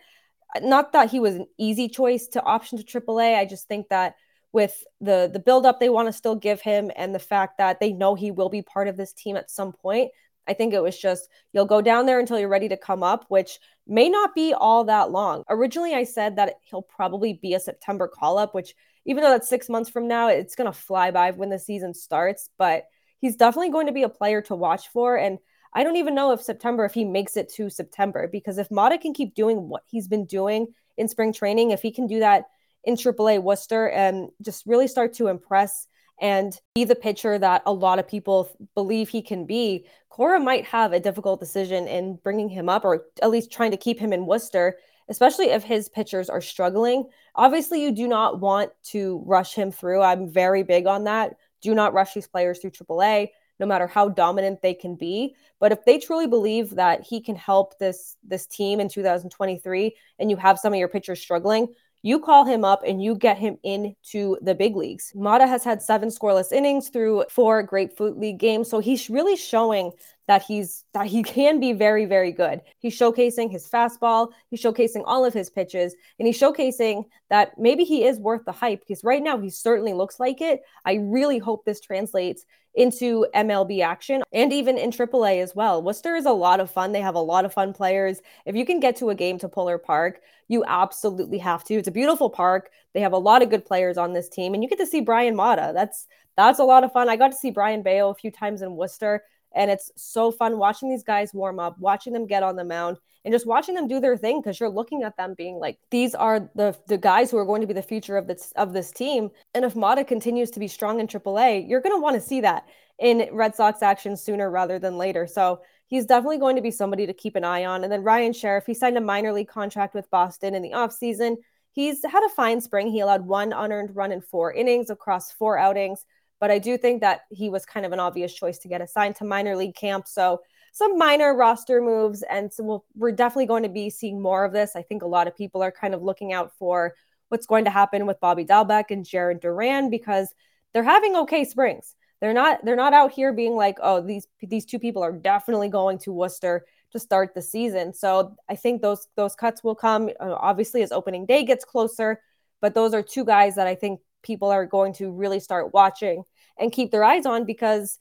not 0.62 0.92
that 0.92 1.10
he 1.10 1.22
was 1.22 1.36
an 1.36 1.48
easy 1.58 1.88
choice 1.88 2.28
to 2.28 2.44
option 2.44 2.78
to 2.78 2.84
AAA. 2.84 3.38
I 3.38 3.46
just 3.46 3.68
think 3.70 3.88
that 3.90 4.16
with 4.52 4.84
the 5.00 5.30
the 5.32 5.40
buildup 5.40 5.80
they 5.80 5.90
want 5.90 6.08
to 6.08 6.14
still 6.14 6.36
give 6.36 6.62
him 6.62 6.92
and 6.96 7.16
the 7.16 7.20
fact 7.20 7.58
that 7.58 7.80
they 7.80 7.94
know 7.94 8.16
he 8.16 8.32
will 8.32 8.50
be 8.50 8.62
part 8.62 8.88
of 8.88 8.98
this 8.98 9.14
team 9.14 9.38
at 9.38 9.50
some 9.50 9.72
point, 9.72 10.12
I 10.48 10.54
think 10.54 10.74
it 10.74 10.82
was 10.82 10.98
just 10.98 11.30
you'll 11.54 11.66
go 11.66 11.82
down 11.82 12.06
there 12.06 12.20
until 12.20 12.40
you're 12.40 12.50
ready 12.50 12.70
to 12.70 12.78
come 12.78 13.04
up, 13.04 13.26
which 13.30 13.60
may 13.88 14.10
not 14.10 14.36
be 14.36 14.54
all 14.54 14.84
that 14.86 15.12
long. 15.12 15.44
Originally, 15.50 15.94
I 15.94 16.04
said 16.04 16.36
that 16.36 16.56
he'll 16.64 16.82
probably 16.82 17.34
be 17.34 17.54
a 17.54 17.60
September 17.60 18.08
call 18.08 18.38
up, 18.38 18.54
which 18.54 18.76
even 19.06 19.24
though 19.24 19.30
that's 19.30 19.50
six 19.50 19.70
months 19.70 19.90
from 19.90 20.08
now, 20.08 20.28
it's 20.30 20.56
going 20.56 20.72
to 20.72 20.78
fly 20.78 21.12
by 21.12 21.32
when 21.32 21.50
the 21.50 21.60
season 21.60 21.94
starts. 21.94 22.50
But 22.58 22.86
he's 23.20 23.36
definitely 23.36 23.72
going 23.72 23.88
to 23.88 23.94
be 23.94 24.04
a 24.04 24.10
player 24.10 24.42
to 24.44 24.56
watch 24.56 24.88
for. 24.90 25.16
And 25.18 25.40
I 25.74 25.84
don't 25.84 25.98
even 25.98 26.16
know 26.16 26.32
if 26.32 26.42
September, 26.42 26.86
if 26.86 26.94
he 26.94 27.06
makes 27.06 27.38
it 27.38 27.52
to 27.56 27.70
September, 27.70 28.28
because 28.32 28.58
if 28.58 28.72
Mata 28.72 28.98
can 28.98 29.14
keep 29.14 29.36
doing 29.36 29.68
what 29.70 29.84
he's 29.86 30.08
been 30.08 30.26
doing 30.26 30.68
in 30.98 31.08
spring 31.08 31.34
training, 31.34 31.72
if 31.72 31.82
he 31.82 31.92
can 31.92 32.08
do 32.08 32.20
that 32.20 32.46
in 32.84 32.96
AAA 32.96 33.42
Worcester 33.42 33.90
and 33.90 34.30
just 34.42 34.66
really 34.66 34.88
start 34.88 35.14
to 35.14 35.28
impress 35.28 35.88
and 36.22 36.60
be 36.76 36.84
the 36.84 36.96
pitcher 36.96 37.38
that 37.38 37.62
a 37.66 37.74
lot 37.74 38.00
of 38.00 38.08
people 38.08 38.50
believe 38.74 39.10
he 39.10 39.22
can 39.22 39.46
be, 39.46 39.86
Cora 40.10 40.40
might 40.40 40.66
have 40.66 40.94
a 40.94 41.00
difficult 41.00 41.40
decision 41.40 41.88
in 41.88 42.18
bringing 42.24 42.50
him 42.50 42.70
up 42.70 42.86
or 42.86 43.06
at 43.22 43.30
least 43.30 43.52
trying 43.52 43.72
to 43.72 43.78
keep 43.78 44.00
him 44.00 44.14
in 44.14 44.26
Worcester, 44.26 44.78
especially 45.10 45.48
if 45.48 45.64
his 45.64 45.90
pitchers 45.90 46.30
are 46.30 46.42
struggling. 46.42 47.10
Obviously, 47.36 47.84
you 47.84 47.92
do 47.92 48.08
not 48.08 48.40
want 48.40 48.72
to 48.84 49.22
rush 49.26 49.54
him 49.54 49.72
through. 49.72 50.02
I'm 50.02 50.30
very 50.30 50.64
big 50.64 50.88
on 50.88 51.04
that. 51.04 51.36
Do 51.62 51.76
not 51.76 51.94
rush 51.94 52.14
these 52.14 52.28
players 52.28 52.60
through 52.60 52.72
AAA, 52.72 53.30
no 53.60 53.66
matter 53.66 53.88
how 53.88 54.10
dominant 54.10 54.62
they 54.62 54.74
can 54.74 54.96
be. 54.96 55.36
But 55.60 55.72
if 55.72 55.84
they 55.84 55.98
truly 55.98 56.28
believe 56.28 56.72
that 56.72 57.02
he 57.02 57.22
can 57.22 57.36
help 57.36 57.78
this 57.78 58.16
this 58.24 58.48
team 58.48 58.80
in 58.80 58.88
2023 58.88 59.96
and 60.20 60.30
you 60.30 60.38
have 60.38 60.60
some 60.60 60.74
of 60.74 60.80
your 60.80 60.88
pitchers 60.88 61.20
struggling, 61.20 61.74
you 62.06 62.20
call 62.20 62.46
him 62.46 62.64
up 62.64 62.84
and 62.86 63.02
you 63.02 63.16
get 63.16 63.40
him 63.40 63.58
into 63.64 64.38
the 64.44 64.54
big 64.54 64.76
leagues. 64.76 65.12
Mata 65.16 65.48
has 65.48 65.64
had 65.64 65.82
seven 65.82 66.10
scoreless 66.10 66.52
innings 66.52 66.90
through 66.90 67.26
four 67.32 67.64
Grapefruit 67.64 68.16
League 68.16 68.38
games. 68.38 68.70
So 68.70 68.78
he's 68.78 69.10
really 69.10 69.36
showing 69.36 69.92
that 70.28 70.44
he's 70.44 70.84
that 70.94 71.08
he 71.08 71.24
can 71.24 71.60
be 71.60 71.74
very 71.74 72.06
very 72.06 72.32
good. 72.32 72.62
He's 72.80 72.98
showcasing 72.98 73.52
his 73.52 73.68
fastball, 73.68 74.30
he's 74.50 74.62
showcasing 74.62 75.04
all 75.06 75.26
of 75.26 75.34
his 75.34 75.50
pitches, 75.50 75.96
and 76.20 76.28
he's 76.28 76.40
showcasing 76.40 77.06
that 77.30 77.58
maybe 77.58 77.84
he 77.84 78.06
is 78.06 78.20
worth 78.20 78.46
the 78.46 78.52
hype 78.52 78.82
because 78.82 79.04
right 79.04 79.24
now 79.24 79.38
he 79.38 79.50
certainly 79.50 79.94
looks 79.94 80.20
like 80.20 80.42
it. 80.42 80.62
I 80.86 80.96
really 80.96 81.38
hope 81.38 81.66
this 81.66 81.80
translates 81.80 82.46
into 82.76 83.26
MLB 83.34 83.82
action 83.82 84.22
and 84.34 84.52
even 84.52 84.78
in 84.78 84.92
AAA 84.92 85.42
as 85.42 85.56
well. 85.56 85.82
Worcester 85.82 86.16
is 86.16 86.26
a 86.26 86.32
lot 86.32 86.60
of 86.60 86.70
fun. 86.70 86.92
They 86.92 87.02
have 87.02 87.16
a 87.16 87.20
lot 87.20 87.46
of 87.46 87.54
fun 87.54 87.74
players. 87.74 88.22
If 88.46 88.56
you 88.56 88.66
can 88.66 88.80
get 88.80 88.98
to 88.98 89.10
a 89.10 89.16
game 89.16 89.38
to 89.40 89.50
Polar 89.50 89.78
Park, 89.78 90.22
you 90.48 90.64
absolutely 90.68 91.38
have 91.40 91.64
to. 91.66 91.76
It's 91.76 91.88
a 91.88 91.92
beautiful 91.92 92.30
park. 92.30 92.70
They 92.94 93.00
have 93.02 93.14
a 93.14 93.18
lot 93.18 93.42
of 93.42 93.50
good 93.50 93.66
players 93.66 93.98
on 93.98 94.14
this 94.14 94.30
team, 94.30 94.54
and 94.54 94.62
you 94.62 94.70
get 94.70 94.80
to 94.80 94.86
see 94.86 95.02
Bryan 95.02 95.36
Mata. 95.36 95.72
That's 95.74 96.08
that's 96.38 96.60
a 96.60 96.64
lot 96.64 96.84
of 96.84 96.92
fun. 96.92 97.10
I 97.10 97.16
got 97.16 97.32
to 97.32 97.38
see 97.38 97.52
Brayan 97.52 97.82
Bello 97.82 98.10
a 98.10 98.16
few 98.16 98.30
times 98.30 98.62
in 98.62 98.76
Worcester, 98.76 99.24
and 99.56 99.72
it's 99.72 99.92
so 99.96 100.32
fun 100.32 100.58
watching 100.58 100.90
these 100.90 101.04
guys 101.04 101.34
warm 101.34 101.60
up, 101.60 101.78
watching 101.80 102.14
them 102.14 102.28
get 102.28 102.44
on 102.44 102.56
the 102.56 102.64
mound, 102.64 102.98
and 103.24 103.34
just 103.34 103.48
watching 103.48 103.74
them 103.74 103.88
do 103.88 104.00
their 104.00 104.18
thing 104.18 104.40
because 104.40 104.60
you're 104.60 104.70
looking 104.70 105.02
at 105.02 105.18
them 105.18 105.34
being 105.36 105.56
like, 105.56 105.80
these 105.90 106.14
are 106.14 106.50
the 106.56 106.78
the 106.88 106.98
guys 106.98 107.32
who 107.32 107.38
are 107.38 107.46
going 107.46 107.62
to 107.62 107.68
be 107.68 107.74
the 107.74 107.82
future 107.82 108.18
of 108.18 108.28
this 108.28 108.54
of 108.56 108.74
this 108.74 108.92
team. 108.92 109.30
And 109.54 109.66
if 109.66 109.76
Mata 109.76 110.04
continues 110.04 110.52
to 110.52 110.60
be 110.60 110.68
strong 110.68 111.00
in 111.00 111.08
AAA, 111.08 111.68
you're 111.68 111.82
going 111.82 111.96
to 111.96 112.02
want 112.02 112.16
to 112.16 112.22
see 112.22 112.42
that 112.42 112.68
in 113.00 113.28
Red 113.32 113.56
Sox 113.56 113.82
action 113.82 114.16
sooner 114.16 114.50
rather 114.50 114.78
than 114.78 114.98
later. 114.98 115.26
So 115.26 115.62
he's 115.88 116.06
definitely 116.06 116.38
going 116.38 116.56
to 116.56 116.62
be 116.62 116.72
somebody 116.72 117.06
to 117.08 117.14
keep 117.14 117.36
an 117.36 117.44
eye 117.44 117.66
on. 117.66 117.84
And 117.84 117.92
then 117.92 118.04
Ryan 118.04 118.34
Sherriff, 118.34 118.66
he 118.66 118.74
signed 118.74 118.98
a 118.98 119.02
minor 119.02 119.34
league 119.34 119.48
contract 119.48 119.96
with 119.96 120.10
Boston 120.10 120.56
in 120.56 120.62
the 120.62 120.72
offseason. 120.72 121.38
He's 121.72 122.04
had 122.06 122.24
a 122.24 122.30
fine 122.30 122.62
spring. 122.62 122.90
He 122.90 123.02
allowed 123.02 123.26
one 123.26 123.52
unearned 123.52 123.96
run 123.96 124.12
in 124.12 124.22
four 124.22 124.54
innings 124.54 124.90
across 124.90 125.32
four 125.32 125.58
outings. 125.58 126.06
But 126.40 126.52
I 126.52 126.60
do 126.60 126.78
think 126.78 127.02
that 127.02 127.22
he 127.30 127.50
was 127.50 127.66
kind 127.66 127.86
of 127.86 127.92
an 127.92 128.00
obvious 128.00 128.34
choice 128.34 128.58
to 128.60 128.68
get 128.68 128.82
assigned 128.82 129.16
to 129.18 129.26
minor 129.26 129.56
league 129.56 129.76
camp. 129.76 130.08
So 130.08 130.42
some 130.74 130.98
minor 130.98 131.34
roster 131.34 131.82
moves. 131.82 132.22
And 132.24 132.52
so 132.52 132.64
we'll, 132.64 132.86
we're 132.96 133.14
definitely 133.14 133.46
going 133.46 133.64
to 133.64 133.70
be 133.70 133.90
seeing 133.90 134.22
more 134.22 134.44
of 134.44 134.52
this. 134.52 134.76
I 134.76 134.82
think 134.82 135.04
a 135.04 135.08
lot 135.08 135.28
of 135.28 135.38
people 135.38 135.64
are 135.64 135.72
kind 135.72 135.94
of 135.94 136.02
looking 136.02 136.34
out 136.34 136.52
for 136.60 136.94
what's 137.30 137.46
going 137.46 137.64
to 137.64 137.72
happen 137.72 138.06
with 138.06 138.20
Bobby 138.20 138.44
Dalbec 138.44 138.92
and 138.92 139.06
Jarren 139.06 139.40
Duran 139.40 139.90
because 139.90 140.34
they're 140.74 140.84
having 140.84 141.16
okay 141.16 141.46
springs. 141.46 141.96
They're 142.20 142.34
not 142.34 142.64
they're 142.64 142.76
not 142.76 142.94
out 142.94 143.12
here 143.12 143.34
being 143.34 143.56
like, 143.56 143.78
oh, 143.82 144.02
these 144.02 144.28
these 144.42 144.66
two 144.66 144.80
people 144.80 145.04
are 145.04 145.12
definitely 145.12 145.70
going 145.70 145.98
to 146.00 146.12
Worcester 146.12 146.66
to 146.92 147.00
start 147.00 147.34
the 147.34 147.42
season. 147.42 147.94
So 147.94 148.36
I 148.50 148.56
think 148.56 148.82
those 148.82 149.08
those 149.16 149.36
cuts 149.36 149.64
will 149.64 149.76
come 149.76 150.10
uh, 150.20 150.34
obviously 150.34 150.82
as 150.82 150.92
opening 150.92 151.26
day 151.26 151.44
gets 151.44 151.66
closer, 151.66 152.22
but 152.62 152.74
those 152.74 152.94
are 152.94 153.02
two 153.02 153.26
guys 153.26 153.56
that 153.56 153.68
I 153.68 153.76
think 153.76 154.00
people 154.26 154.50
are 154.50 154.66
going 154.66 154.94
to 154.94 155.12
really 155.12 155.40
start 155.40 155.74
watching 155.74 156.24
and 156.60 156.72
keep 156.72 156.92
their 156.92 157.04
eyes 157.04 157.26
on 157.26 157.46
because 157.46 157.98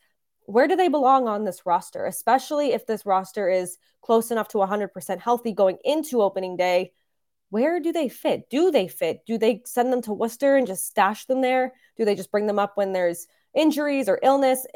where 0.47 0.67
do 0.67 0.77
they 0.77 0.89
belong 0.89 1.29
on 1.29 1.45
this 1.45 1.65
roster, 1.65 2.05
especially 2.07 2.73
if 2.73 2.87
this 2.87 3.07
roster 3.07 3.49
is 3.49 3.79
close 4.03 4.31
enough 4.31 4.49
to 4.49 4.59
100% 4.59 5.21
healthy 5.21 5.53
going 5.53 5.79
into 5.85 6.21
opening 6.21 6.57
day? 6.57 6.93
Where 7.51 7.79
do 7.79 7.93
they 7.93 8.09
fit? 8.09 8.51
Do 8.51 8.71
they 8.73 8.89
fit? 8.89 9.21
Do 9.27 9.39
they 9.39 9.63
send 9.65 9.93
them 9.93 10.03
to 10.03 10.13
Worcester 10.13 10.57
and 10.57 10.67
just 10.67 10.87
stash 10.87 11.27
them 11.27 11.41
there? 11.41 11.73
Do 11.97 12.05
they 12.05 12.17
just 12.17 12.33
bring 12.33 12.47
them 12.47 12.59
up 12.59 12.77
when 12.77 12.93
there's 12.93 13.29
injuries 13.55 14.09
or 14.09 14.19
illness. 14.23 14.67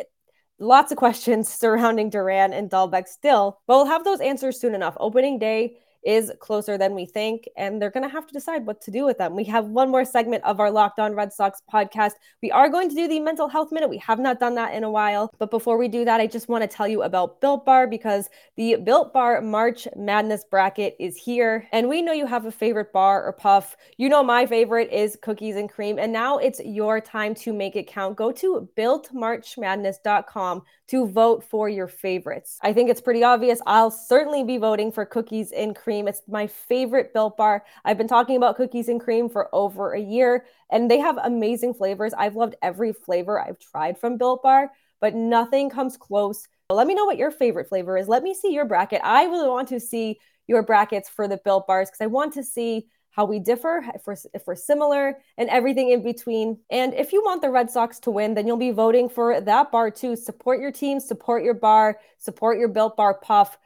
Lots 0.59 0.93
of 0.93 0.99
questions 1.05 1.49
surrounding 1.49 2.11
Duran 2.11 2.53
and 2.53 2.71
Dalbec 2.71 3.09
still, 3.09 3.61
but 3.67 3.77
we'll 3.77 3.87
have 3.87 4.05
those 4.05 4.21
answers 4.21 4.61
soon 4.61 4.75
enough. 4.75 4.97
Opening 4.99 5.39
day 5.39 5.79
is 6.09 6.33
closer 6.41 6.79
than 6.79 6.95
we 6.95 7.05
think, 7.05 7.47
and 7.55 7.83
they're 7.83 7.91
going 7.91 8.03
to 8.03 8.09
have 8.09 8.27
to 8.27 8.33
decide 8.33 8.65
what 8.65 8.81
to 8.81 8.91
do 8.91 9.05
with 9.05 9.19
them. 9.19 9.37
We 9.37 9.45
have 9.45 9.67
one 9.67 9.91
more 9.91 10.07
segment 10.07 10.43
of 10.43 10.59
our 10.59 10.71
Locked 10.71 10.99
On 10.99 11.15
Red 11.15 11.35
Sox 11.35 11.61
podcast. 11.71 12.13
We 12.43 12.51
are 12.51 12.71
going 12.71 12.89
to 12.89 12.95
do 12.95 13.07
the 13.07 13.21
mental 13.21 13.47
health 13.47 13.71
minute. 13.71 13.91
We 13.91 13.99
have 13.99 14.19
not 14.19 14.41
done 14.41 14.55
that 14.55 14.73
in 14.73 14.85
a 14.85 14.91
while. 14.91 15.31
But 15.39 15.51
before 15.51 15.77
we 15.77 15.87
do 15.87 16.07
that, 16.07 16.19
I 16.19 16.27
just 16.27 16.49
want 16.49 16.63
to 16.63 16.69
tell 16.69 16.89
you 16.89 17.03
about 17.03 17.43
Built 17.43 17.67
Bar 17.67 17.87
because 17.89 18.31
the 18.57 18.77
Built 18.77 19.13
Bar 19.13 19.43
March 19.43 19.87
Madness 19.97 20.45
bracket 20.51 20.97
is 20.99 21.15
here. 21.15 21.69
And 21.73 21.91
we 21.91 22.01
know 22.01 22.13
you 22.13 22.25
have 22.25 22.47
a 22.47 22.53
favorite 22.53 22.91
bar 22.91 23.23
or 23.23 23.35
puff. 23.35 23.77
You 23.99 24.09
know, 24.09 24.25
my 24.25 24.47
favorite 24.47 24.91
is 24.91 25.19
cookies 25.21 25.57
and 25.57 25.69
cream. 25.69 25.99
And 25.99 26.11
now 26.11 26.39
it's 26.39 26.61
your 26.65 27.03
time 27.03 27.35
to 27.35 27.53
make 27.53 27.77
it 27.77 27.87
count. 27.87 28.17
Go 28.17 28.33
to 28.33 28.67
builtmarchmadness.com 28.79 30.63
to 30.89 31.07
vote 31.07 31.45
for 31.45 31.69
your 31.69 31.87
favorites. 31.87 32.59
I 32.63 32.73
think 32.73 32.89
it's 32.89 33.03
pretty 33.03 33.23
obvious. 33.23 33.61
I'll 33.67 33.91
certainly 33.91 34.43
be 34.43 34.57
voting 34.57 34.91
for 34.91 35.05
cookies 35.05 35.53
and 35.53 35.77
cream. 35.77 35.98
It's 36.07 36.23
my 36.29 36.47
favorite 36.47 37.13
built 37.13 37.37
bar. 37.37 37.65
I've 37.85 37.99
been 37.99 38.07
talking 38.07 38.37
about 38.37 38.57
cookies 38.57 38.89
and 38.89 39.01
cream 39.01 39.29
for 39.29 39.53
over 39.55 39.93
a 39.93 40.01
year, 40.01 40.45
and 40.71 40.91
they 40.91 40.99
have 40.99 41.19
amazing 41.23 41.75
flavors. 41.75 42.13
I've 42.17 42.37
loved 42.37 42.55
every 42.63 42.93
flavor 42.93 43.41
I've 43.41 43.59
tried 43.59 43.99
from 43.99 44.19
Built 44.19 44.43
Bar, 44.43 44.71
but 45.01 45.15
nothing 45.15 45.71
comes 45.71 45.97
close. 45.97 46.47
Let 46.71 46.87
me 46.87 46.95
know 46.95 47.07
what 47.07 47.17
your 47.17 47.31
favorite 47.31 47.69
flavor 47.69 47.97
is. 47.97 48.07
Let 48.07 48.23
me 48.23 48.35
see 48.35 48.53
your 48.53 48.67
bracket. 48.67 49.01
I 49.03 49.25
really 49.25 49.49
want 49.49 49.69
to 49.71 49.81
see 49.81 50.21
your 50.47 50.63
brackets 50.63 51.09
for 51.09 51.27
the 51.27 51.39
Built 51.39 51.67
Bars 51.67 51.89
because 51.89 52.03
I 52.03 52.07
want 52.07 52.35
to 52.35 52.45
see 52.45 52.87
how 53.11 53.25
we 53.25 53.41
differ, 53.41 53.83
if 53.95 54.07
we're, 54.07 54.17
if 54.33 54.47
we're 54.47 54.55
similar, 54.55 55.19
and 55.37 55.49
everything 55.49 55.91
in 55.91 56.03
between. 56.05 56.59
And 56.71 56.95
if 56.95 57.13
you 57.13 57.21
want 57.25 57.43
the 57.43 57.51
Red 57.51 57.69
Sox 57.69 57.99
to 58.01 58.13
win, 58.13 58.35
then 58.35 58.47
you'll 58.47 58.57
be 58.57 58.71
voting 58.71 59.09
for 59.09 59.41
that 59.41 59.73
bar 59.73 59.91
too. 59.91 60.15
Support 60.15 60.61
your 60.61 60.71
team, 60.71 61.01
support 61.01 61.43
your 61.43 61.55
bar, 61.55 61.99
support 62.19 62.59
your 62.59 62.69
Built 62.69 62.97
Bar 62.97 63.15
Puff. 63.15 63.59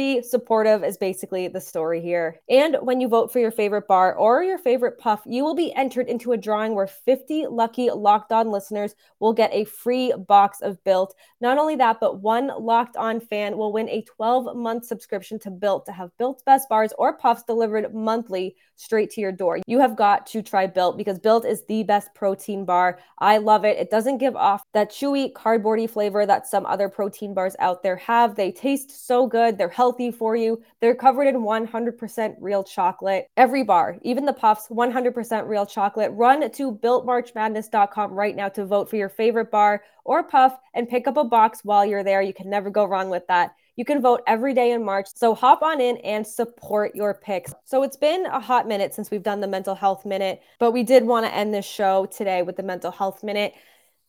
Be 0.00 0.22
supportive 0.22 0.82
is 0.82 0.96
basically 0.96 1.46
the 1.48 1.60
story 1.60 2.00
here. 2.00 2.40
And 2.48 2.78
when 2.80 3.02
you 3.02 3.06
vote 3.06 3.30
for 3.30 3.38
your 3.38 3.50
favorite 3.50 3.86
bar 3.86 4.14
or 4.14 4.42
your 4.42 4.56
favorite 4.56 4.98
puff, 4.98 5.20
you 5.26 5.44
will 5.44 5.54
be 5.54 5.74
entered 5.74 6.08
into 6.08 6.32
a 6.32 6.38
drawing 6.38 6.74
where 6.74 6.86
50 6.86 7.48
lucky 7.50 7.90
Locked 7.90 8.32
On 8.32 8.50
listeners 8.50 8.94
will 9.18 9.34
get 9.34 9.52
a 9.52 9.64
free 9.66 10.14
box 10.26 10.62
of 10.62 10.82
Built. 10.84 11.14
Not 11.42 11.58
only 11.58 11.76
that, 11.76 12.00
but 12.00 12.22
one 12.22 12.50
Locked 12.58 12.96
On 12.96 13.20
fan 13.20 13.58
will 13.58 13.74
win 13.74 13.90
a 13.90 14.00
12 14.00 14.56
month 14.56 14.86
subscription 14.86 15.38
to 15.40 15.50
Built 15.50 15.84
to 15.84 15.92
have 15.92 16.16
Built's 16.16 16.42
Best 16.44 16.70
bars 16.70 16.94
or 16.96 17.18
puffs 17.18 17.42
delivered 17.42 17.94
monthly 17.94 18.56
straight 18.76 19.10
to 19.10 19.20
your 19.20 19.32
door. 19.32 19.58
You 19.66 19.80
have 19.80 19.96
got 19.96 20.26
to 20.28 20.40
try 20.40 20.66
Built 20.66 20.96
because 20.96 21.18
Built 21.18 21.44
is 21.44 21.66
the 21.66 21.82
best 21.82 22.14
protein 22.14 22.64
bar. 22.64 23.00
I 23.18 23.36
love 23.36 23.66
it. 23.66 23.76
It 23.76 23.90
doesn't 23.90 24.16
give 24.16 24.34
off 24.34 24.62
that 24.72 24.90
chewy, 24.90 25.30
cardboardy 25.34 25.90
flavor 25.90 26.24
that 26.24 26.46
some 26.46 26.64
other 26.64 26.88
protein 26.88 27.34
bars 27.34 27.54
out 27.58 27.82
there 27.82 27.96
have. 27.96 28.34
They 28.34 28.50
taste 28.50 29.06
so 29.06 29.26
good. 29.26 29.58
They're 29.58 29.68
healthy 29.68 29.89
for 30.12 30.36
you. 30.36 30.62
They're 30.80 30.94
covered 30.94 31.24
in 31.24 31.36
100% 31.36 32.34
real 32.40 32.62
chocolate. 32.62 33.26
Every 33.36 33.64
bar, 33.64 33.98
even 34.02 34.24
the 34.24 34.32
puffs, 34.32 34.68
100% 34.68 35.48
real 35.48 35.66
chocolate. 35.66 36.12
Run 36.12 36.50
to 36.50 36.72
builtmarchmadness.com 36.72 38.12
right 38.12 38.36
now 38.36 38.48
to 38.50 38.64
vote 38.64 38.88
for 38.88 38.96
your 38.96 39.08
favorite 39.08 39.50
bar 39.50 39.82
or 40.04 40.22
puff 40.22 40.56
and 40.74 40.88
pick 40.88 41.06
up 41.06 41.16
a 41.16 41.24
box 41.24 41.60
while 41.64 41.84
you're 41.84 42.04
there. 42.04 42.22
You 42.22 42.34
can 42.34 42.48
never 42.48 42.70
go 42.70 42.84
wrong 42.84 43.10
with 43.10 43.26
that. 43.28 43.54
You 43.76 43.84
can 43.84 44.02
vote 44.02 44.20
every 44.26 44.52
day 44.52 44.72
in 44.72 44.84
March. 44.84 45.06
So 45.14 45.34
hop 45.34 45.62
on 45.62 45.80
in 45.80 45.96
and 45.98 46.26
support 46.26 46.94
your 46.94 47.14
picks. 47.14 47.54
So 47.64 47.82
it's 47.82 47.96
been 47.96 48.26
a 48.26 48.38
hot 48.38 48.68
minute 48.68 48.92
since 48.94 49.10
we've 49.10 49.22
done 49.22 49.40
the 49.40 49.46
mental 49.46 49.74
health 49.74 50.04
minute, 50.04 50.42
but 50.58 50.72
we 50.72 50.82
did 50.82 51.04
want 51.04 51.24
to 51.24 51.34
end 51.34 51.54
this 51.54 51.64
show 51.64 52.06
today 52.06 52.42
with 52.42 52.56
the 52.56 52.62
mental 52.62 52.90
health 52.90 53.22
minute 53.22 53.54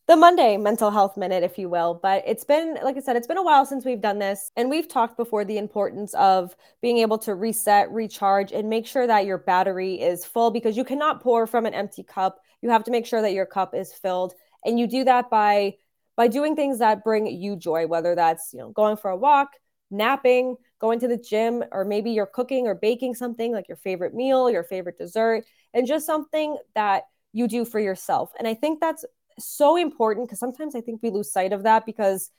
the 0.08 0.16
Monday 0.16 0.56
mental 0.56 0.90
health 0.90 1.16
minute, 1.16 1.42
if 1.42 1.58
you 1.58 1.68
will. 1.68 1.98
But 2.02 2.24
it's 2.26 2.44
been, 2.44 2.76
like 2.82 2.96
I 2.96 3.00
said, 3.00 3.16
it's 3.16 3.26
been 3.26 3.38
a 3.38 3.42
while 3.42 3.64
since 3.64 3.84
we've 3.84 4.00
done 4.00 4.18
this. 4.18 4.50
And 4.56 4.68
we've 4.68 4.88
talked 4.88 5.16
before 5.16 5.44
the 5.44 5.58
importance 5.58 6.12
of 6.14 6.56
being 6.80 6.98
able 6.98 7.18
to 7.18 7.34
reset, 7.34 7.90
recharge, 7.90 8.52
and 8.52 8.68
make 8.68 8.86
sure 8.86 9.06
that 9.06 9.26
your 9.26 9.38
battery 9.38 10.00
is 10.00 10.24
full 10.24 10.50
because 10.50 10.76
you 10.76 10.84
cannot 10.84 11.22
pour 11.22 11.46
from 11.46 11.66
an 11.66 11.74
empty 11.74 12.02
cup. 12.02 12.40
You 12.62 12.70
have 12.70 12.84
to 12.84 12.90
make 12.90 13.06
sure 13.06 13.22
that 13.22 13.32
your 13.32 13.46
cup 13.46 13.74
is 13.74 13.92
filled. 13.92 14.34
And 14.64 14.78
you 14.78 14.86
do 14.86 15.04
that 15.04 15.30
by 15.30 15.74
by 16.16 16.28
doing 16.28 16.54
things 16.54 16.78
that 16.80 17.04
bring 17.04 17.26
you 17.26 17.56
joy, 17.56 17.86
whether 17.86 18.14
that's, 18.14 18.52
you 18.52 18.58
know, 18.58 18.70
going 18.70 18.96
for 18.96 19.10
a 19.10 19.16
walk, 19.16 19.52
napping, 19.90 20.56
going 20.78 21.00
to 21.00 21.08
the 21.08 21.16
gym, 21.16 21.64
or 21.72 21.84
maybe 21.84 22.10
you're 22.10 22.26
cooking 22.26 22.66
or 22.66 22.74
baking 22.74 23.14
something 23.14 23.52
like 23.52 23.68
your 23.68 23.76
favorite 23.78 24.14
meal, 24.14 24.50
your 24.50 24.62
favorite 24.62 24.98
dessert, 24.98 25.44
and 25.72 25.86
just 25.86 26.04
something 26.04 26.56
that 26.74 27.04
you 27.32 27.48
do 27.48 27.64
for 27.64 27.80
yourself. 27.80 28.30
And 28.38 28.46
I 28.46 28.54
think 28.54 28.80
that's 28.80 29.04
so 29.38 29.76
important 29.76 30.26
because 30.26 30.38
sometimes 30.38 30.74
I 30.74 30.80
think 30.80 31.02
we 31.02 31.10
lose 31.10 31.32
sight 31.32 31.52
of 31.52 31.62
that 31.64 31.86
because 31.86 32.30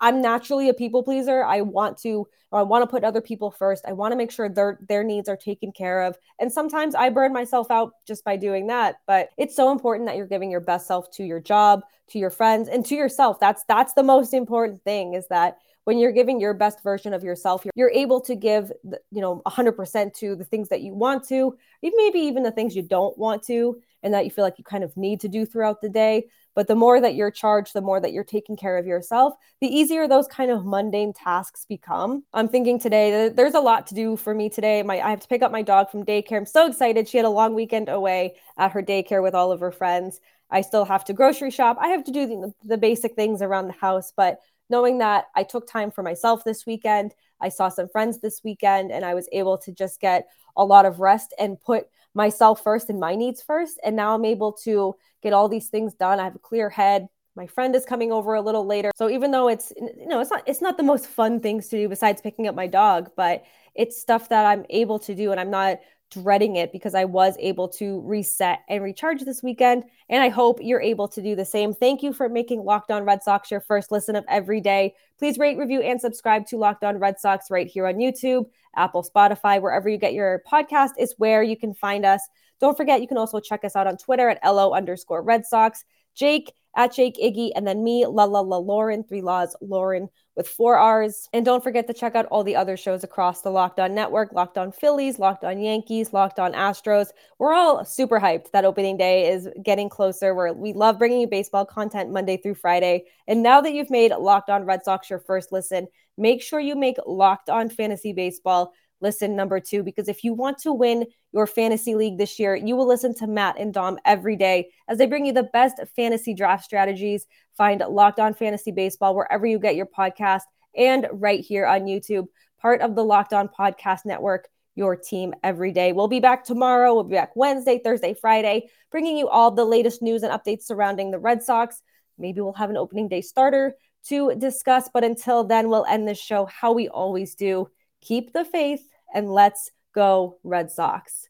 I'm 0.00 0.22
naturally 0.22 0.68
a 0.68 0.74
people 0.74 1.02
pleaser. 1.02 1.44
I 1.44 1.60
want 1.60 1.98
to 1.98 2.26
I 2.52 2.62
want 2.62 2.82
to 2.82 2.86
put 2.86 3.04
other 3.04 3.20
people 3.20 3.50
first. 3.50 3.84
I 3.86 3.92
want 3.92 4.12
to 4.12 4.16
make 4.16 4.30
sure 4.30 4.48
their 4.48 4.78
their 4.88 5.04
needs 5.04 5.28
are 5.28 5.36
taken 5.36 5.72
care 5.72 6.02
of. 6.02 6.16
And 6.38 6.50
sometimes 6.52 6.94
I 6.94 7.10
burn 7.10 7.32
myself 7.32 7.70
out 7.70 7.92
just 8.06 8.24
by 8.24 8.36
doing 8.36 8.68
that, 8.68 8.96
but 9.06 9.30
it's 9.36 9.54
so 9.54 9.72
important 9.72 10.06
that 10.08 10.16
you're 10.16 10.26
giving 10.26 10.50
your 10.50 10.60
best 10.60 10.86
self 10.86 11.10
to 11.12 11.24
your 11.24 11.40
job, 11.40 11.82
to 12.10 12.18
your 12.18 12.30
friends, 12.30 12.68
and 12.68 12.84
to 12.86 12.94
yourself. 12.94 13.40
That's 13.40 13.64
that's 13.68 13.92
the 13.94 14.02
most 14.02 14.32
important 14.32 14.82
thing 14.82 15.14
is 15.14 15.26
that 15.28 15.58
when 15.86 15.98
you're 15.98 16.12
giving 16.12 16.40
your 16.40 16.54
best 16.54 16.82
version 16.82 17.12
of 17.14 17.24
yourself 17.24 17.64
you're, 17.64 17.72
you're 17.74 17.90
able 17.90 18.20
to 18.20 18.34
give 18.34 18.70
you 19.10 19.20
know 19.20 19.42
100% 19.46 20.14
to 20.14 20.36
the 20.36 20.44
things 20.44 20.68
that 20.68 20.82
you 20.82 20.94
want 20.94 21.26
to 21.26 21.56
maybe 21.82 22.18
even 22.18 22.42
the 22.42 22.50
things 22.50 22.76
you 22.76 22.82
don't 22.82 23.16
want 23.16 23.42
to 23.42 23.80
and 24.06 24.14
that 24.14 24.24
you 24.24 24.30
feel 24.30 24.44
like 24.44 24.56
you 24.56 24.64
kind 24.64 24.84
of 24.84 24.96
need 24.96 25.20
to 25.20 25.28
do 25.28 25.44
throughout 25.44 25.80
the 25.80 25.88
day. 25.88 26.26
But 26.54 26.68
the 26.68 26.76
more 26.76 27.00
that 27.00 27.16
you're 27.16 27.30
charged, 27.30 27.74
the 27.74 27.82
more 27.82 28.00
that 28.00 28.12
you're 28.12 28.24
taking 28.24 28.56
care 28.56 28.78
of 28.78 28.86
yourself, 28.86 29.34
the 29.60 29.66
easier 29.66 30.08
those 30.08 30.28
kind 30.28 30.50
of 30.50 30.64
mundane 30.64 31.12
tasks 31.12 31.66
become. 31.68 32.24
I'm 32.32 32.48
thinking 32.48 32.78
today 32.78 33.28
there's 33.28 33.54
a 33.54 33.60
lot 33.60 33.88
to 33.88 33.94
do 33.94 34.16
for 34.16 34.32
me 34.32 34.48
today. 34.48 34.82
My 34.82 35.00
I 35.00 35.10
have 35.10 35.20
to 35.20 35.28
pick 35.28 35.42
up 35.42 35.52
my 35.52 35.62
dog 35.62 35.90
from 35.90 36.04
daycare. 36.04 36.38
I'm 36.38 36.46
so 36.46 36.66
excited. 36.66 37.08
She 37.08 37.18
had 37.18 37.26
a 37.26 37.30
long 37.30 37.54
weekend 37.54 37.88
away 37.88 38.36
at 38.56 38.72
her 38.72 38.82
daycare 38.82 39.22
with 39.22 39.34
all 39.34 39.52
of 39.52 39.60
her 39.60 39.72
friends. 39.72 40.20
I 40.48 40.60
still 40.60 40.84
have 40.84 41.04
to 41.06 41.12
grocery 41.12 41.50
shop. 41.50 41.76
I 41.80 41.88
have 41.88 42.04
to 42.04 42.12
do 42.12 42.26
the, 42.26 42.54
the 42.62 42.78
basic 42.78 43.16
things 43.16 43.42
around 43.42 43.66
the 43.66 43.72
house, 43.72 44.12
but 44.16 44.38
knowing 44.68 44.98
that 44.98 45.26
I 45.34 45.42
took 45.42 45.66
time 45.66 45.90
for 45.90 46.02
myself 46.02 46.44
this 46.44 46.66
weekend, 46.66 47.14
I 47.40 47.48
saw 47.48 47.68
some 47.68 47.88
friends 47.88 48.20
this 48.20 48.40
weekend, 48.44 48.90
and 48.90 49.04
I 49.04 49.14
was 49.14 49.28
able 49.32 49.58
to 49.58 49.72
just 49.72 50.00
get 50.00 50.26
a 50.56 50.64
lot 50.64 50.86
of 50.86 51.00
rest 51.00 51.34
and 51.38 51.60
put 51.60 51.86
myself 52.14 52.62
first 52.62 52.88
and 52.88 52.98
my 52.98 53.14
needs 53.14 53.42
first. 53.42 53.78
And 53.84 53.94
now 53.94 54.14
I'm 54.14 54.24
able 54.24 54.52
to 54.64 54.94
get 55.22 55.32
all 55.32 55.48
these 55.48 55.68
things 55.68 55.94
done. 55.94 56.18
I 56.18 56.24
have 56.24 56.34
a 56.34 56.40
clear 56.40 56.70
head. 56.70 57.08
My 57.36 57.46
friend 57.46 57.76
is 57.76 57.84
coming 57.84 58.10
over 58.10 58.34
a 58.34 58.40
little 58.40 58.64
later. 58.66 58.90
So 58.96 59.10
even 59.10 59.30
though 59.30 59.48
it's 59.48 59.70
you 59.76 60.08
know, 60.08 60.20
it's 60.20 60.30
not 60.30 60.42
it's 60.46 60.62
not 60.62 60.78
the 60.78 60.82
most 60.82 61.06
fun 61.06 61.40
things 61.40 61.68
to 61.68 61.76
do 61.76 61.88
besides 61.88 62.22
picking 62.22 62.48
up 62.48 62.54
my 62.54 62.66
dog, 62.66 63.10
but 63.14 63.44
it's 63.74 64.00
stuff 64.00 64.30
that 64.30 64.46
I'm 64.46 64.64
able 64.70 64.98
to 65.00 65.14
do 65.14 65.32
and 65.32 65.38
I'm 65.38 65.50
not 65.50 65.78
dreading 66.10 66.56
it 66.56 66.72
because 66.72 66.94
I 66.94 67.04
was 67.04 67.36
able 67.38 67.68
to 67.68 68.00
reset 68.02 68.60
and 68.68 68.82
recharge 68.82 69.22
this 69.22 69.42
weekend. 69.42 69.84
And 70.08 70.22
I 70.22 70.28
hope 70.28 70.58
you're 70.62 70.80
able 70.80 71.08
to 71.08 71.22
do 71.22 71.34
the 71.34 71.44
same. 71.44 71.74
Thank 71.74 72.02
you 72.02 72.12
for 72.12 72.28
making 72.28 72.64
Locked 72.64 72.90
On 72.90 73.04
Red 73.04 73.22
Sox 73.22 73.50
your 73.50 73.60
first 73.60 73.90
listen 73.90 74.16
of 74.16 74.24
every 74.28 74.60
day. 74.60 74.94
Please 75.18 75.38
rate, 75.38 75.58
review, 75.58 75.80
and 75.80 76.00
subscribe 76.00 76.46
to 76.46 76.56
Locked 76.56 76.84
On 76.84 76.98
Red 76.98 77.18
Sox 77.18 77.50
right 77.50 77.66
here 77.66 77.86
on 77.86 77.94
YouTube, 77.96 78.46
Apple, 78.76 79.02
Spotify, 79.02 79.60
wherever 79.60 79.88
you 79.88 79.98
get 79.98 80.14
your 80.14 80.42
podcast 80.50 80.90
is 80.98 81.14
where 81.18 81.42
you 81.42 81.56
can 81.56 81.74
find 81.74 82.04
us. 82.04 82.20
Don't 82.60 82.76
forget, 82.76 83.00
you 83.00 83.08
can 83.08 83.18
also 83.18 83.40
check 83.40 83.64
us 83.64 83.76
out 83.76 83.86
on 83.86 83.96
Twitter 83.96 84.28
at 84.28 84.40
LO 84.44 84.72
underscore 84.72 85.22
Red 85.22 85.44
Sox. 85.44 85.84
Jake 86.14 86.52
at 86.74 86.94
Jake 86.94 87.16
Iggy, 87.16 87.50
and 87.54 87.66
then 87.66 87.84
me, 87.84 88.06
La 88.06 88.24
La 88.24 88.40
La 88.40 88.56
Lauren, 88.56 89.04
three 89.04 89.22
laws, 89.22 89.54
Lauren 89.60 90.08
with 90.36 90.46
four 90.46 90.76
R's. 90.76 91.28
And 91.32 91.44
don't 91.44 91.64
forget 91.64 91.86
to 91.86 91.94
check 91.94 92.14
out 92.14 92.26
all 92.26 92.44
the 92.44 92.56
other 92.56 92.76
shows 92.76 93.02
across 93.02 93.40
the 93.40 93.50
Locked 93.50 93.80
On 93.80 93.94
Network 93.94 94.32
Locked 94.32 94.58
On 94.58 94.70
Phillies, 94.70 95.18
Locked 95.18 95.44
On 95.44 95.58
Yankees, 95.58 96.12
Locked 96.12 96.38
On 96.38 96.52
Astros. 96.52 97.08
We're 97.38 97.54
all 97.54 97.84
super 97.84 98.20
hyped 98.20 98.50
that 98.50 98.64
opening 98.64 98.96
day 98.96 99.28
is 99.32 99.48
getting 99.62 99.88
closer. 99.88 100.34
Where 100.34 100.52
we 100.52 100.72
love 100.72 100.98
bringing 100.98 101.20
you 101.20 101.26
baseball 101.26 101.64
content 101.64 102.12
Monday 102.12 102.36
through 102.36 102.54
Friday. 102.54 103.04
And 103.26 103.42
now 103.42 103.60
that 103.60 103.72
you've 103.72 103.90
made 103.90 104.12
Locked 104.12 104.50
On 104.50 104.64
Red 104.64 104.84
Sox 104.84 105.08
your 105.08 105.18
first 105.18 105.52
listen, 105.52 105.88
make 106.18 106.42
sure 106.42 106.60
you 106.60 106.76
make 106.76 106.96
Locked 107.06 107.48
On 107.48 107.68
Fantasy 107.68 108.12
Baseball 108.12 108.72
listen 109.00 109.36
number 109.36 109.60
two 109.60 109.82
because 109.82 110.08
if 110.08 110.24
you 110.24 110.32
want 110.32 110.58
to 110.58 110.72
win 110.72 111.06
your 111.32 111.46
fantasy 111.46 111.94
league 111.94 112.18
this 112.18 112.38
year, 112.38 112.54
you 112.56 112.76
will 112.76 112.86
listen 112.86 113.14
to 113.16 113.26
Matt 113.26 113.58
and 113.58 113.72
Dom 113.72 113.98
every 114.04 114.36
day 114.36 114.70
as 114.88 114.98
they 114.98 115.06
bring 115.06 115.26
you 115.26 115.32
the 115.32 115.48
best 115.52 115.80
fantasy 115.94 116.34
draft 116.34 116.64
strategies. 116.64 117.26
Find 117.56 117.82
Locked 117.88 118.20
On 118.20 118.34
Fantasy 118.34 118.72
Baseball 118.72 119.14
wherever 119.14 119.46
you 119.46 119.58
get 119.58 119.76
your 119.76 119.86
podcast 119.86 120.42
and 120.76 121.06
right 121.12 121.40
here 121.40 121.66
on 121.66 121.82
YouTube, 121.82 122.26
part 122.58 122.80
of 122.80 122.94
the 122.94 123.04
Locked 123.04 123.32
On 123.32 123.48
Podcast 123.48 124.00
Network. 124.04 124.48
Your 124.74 124.94
team 124.94 125.32
every 125.42 125.72
day. 125.72 125.94
We'll 125.94 126.06
be 126.06 126.20
back 126.20 126.44
tomorrow. 126.44 126.92
We'll 126.92 127.04
be 127.04 127.14
back 127.14 127.34
Wednesday, 127.34 127.80
Thursday, 127.82 128.12
Friday, 128.12 128.68
bringing 128.90 129.16
you 129.16 129.26
all 129.26 129.50
the 129.50 129.64
latest 129.64 130.02
news 130.02 130.22
and 130.22 130.30
updates 130.30 130.64
surrounding 130.64 131.10
the 131.10 131.18
Red 131.18 131.42
Sox. 131.42 131.80
Maybe 132.18 132.42
we'll 132.42 132.52
have 132.52 132.68
an 132.68 132.76
opening 132.76 133.08
day 133.08 133.22
starter 133.22 133.74
to 134.08 134.34
discuss. 134.34 134.90
But 134.92 135.02
until 135.02 135.44
then, 135.44 135.70
we'll 135.70 135.86
end 135.86 136.06
this 136.06 136.20
show 136.20 136.44
how 136.44 136.72
we 136.72 136.88
always 136.88 137.34
do 137.34 137.70
keep 138.00 138.32
the 138.32 138.44
faith 138.44 138.88
and 139.14 139.30
let's 139.32 139.70
go 139.94 140.38
Red 140.44 140.70
Sox. 140.70 141.28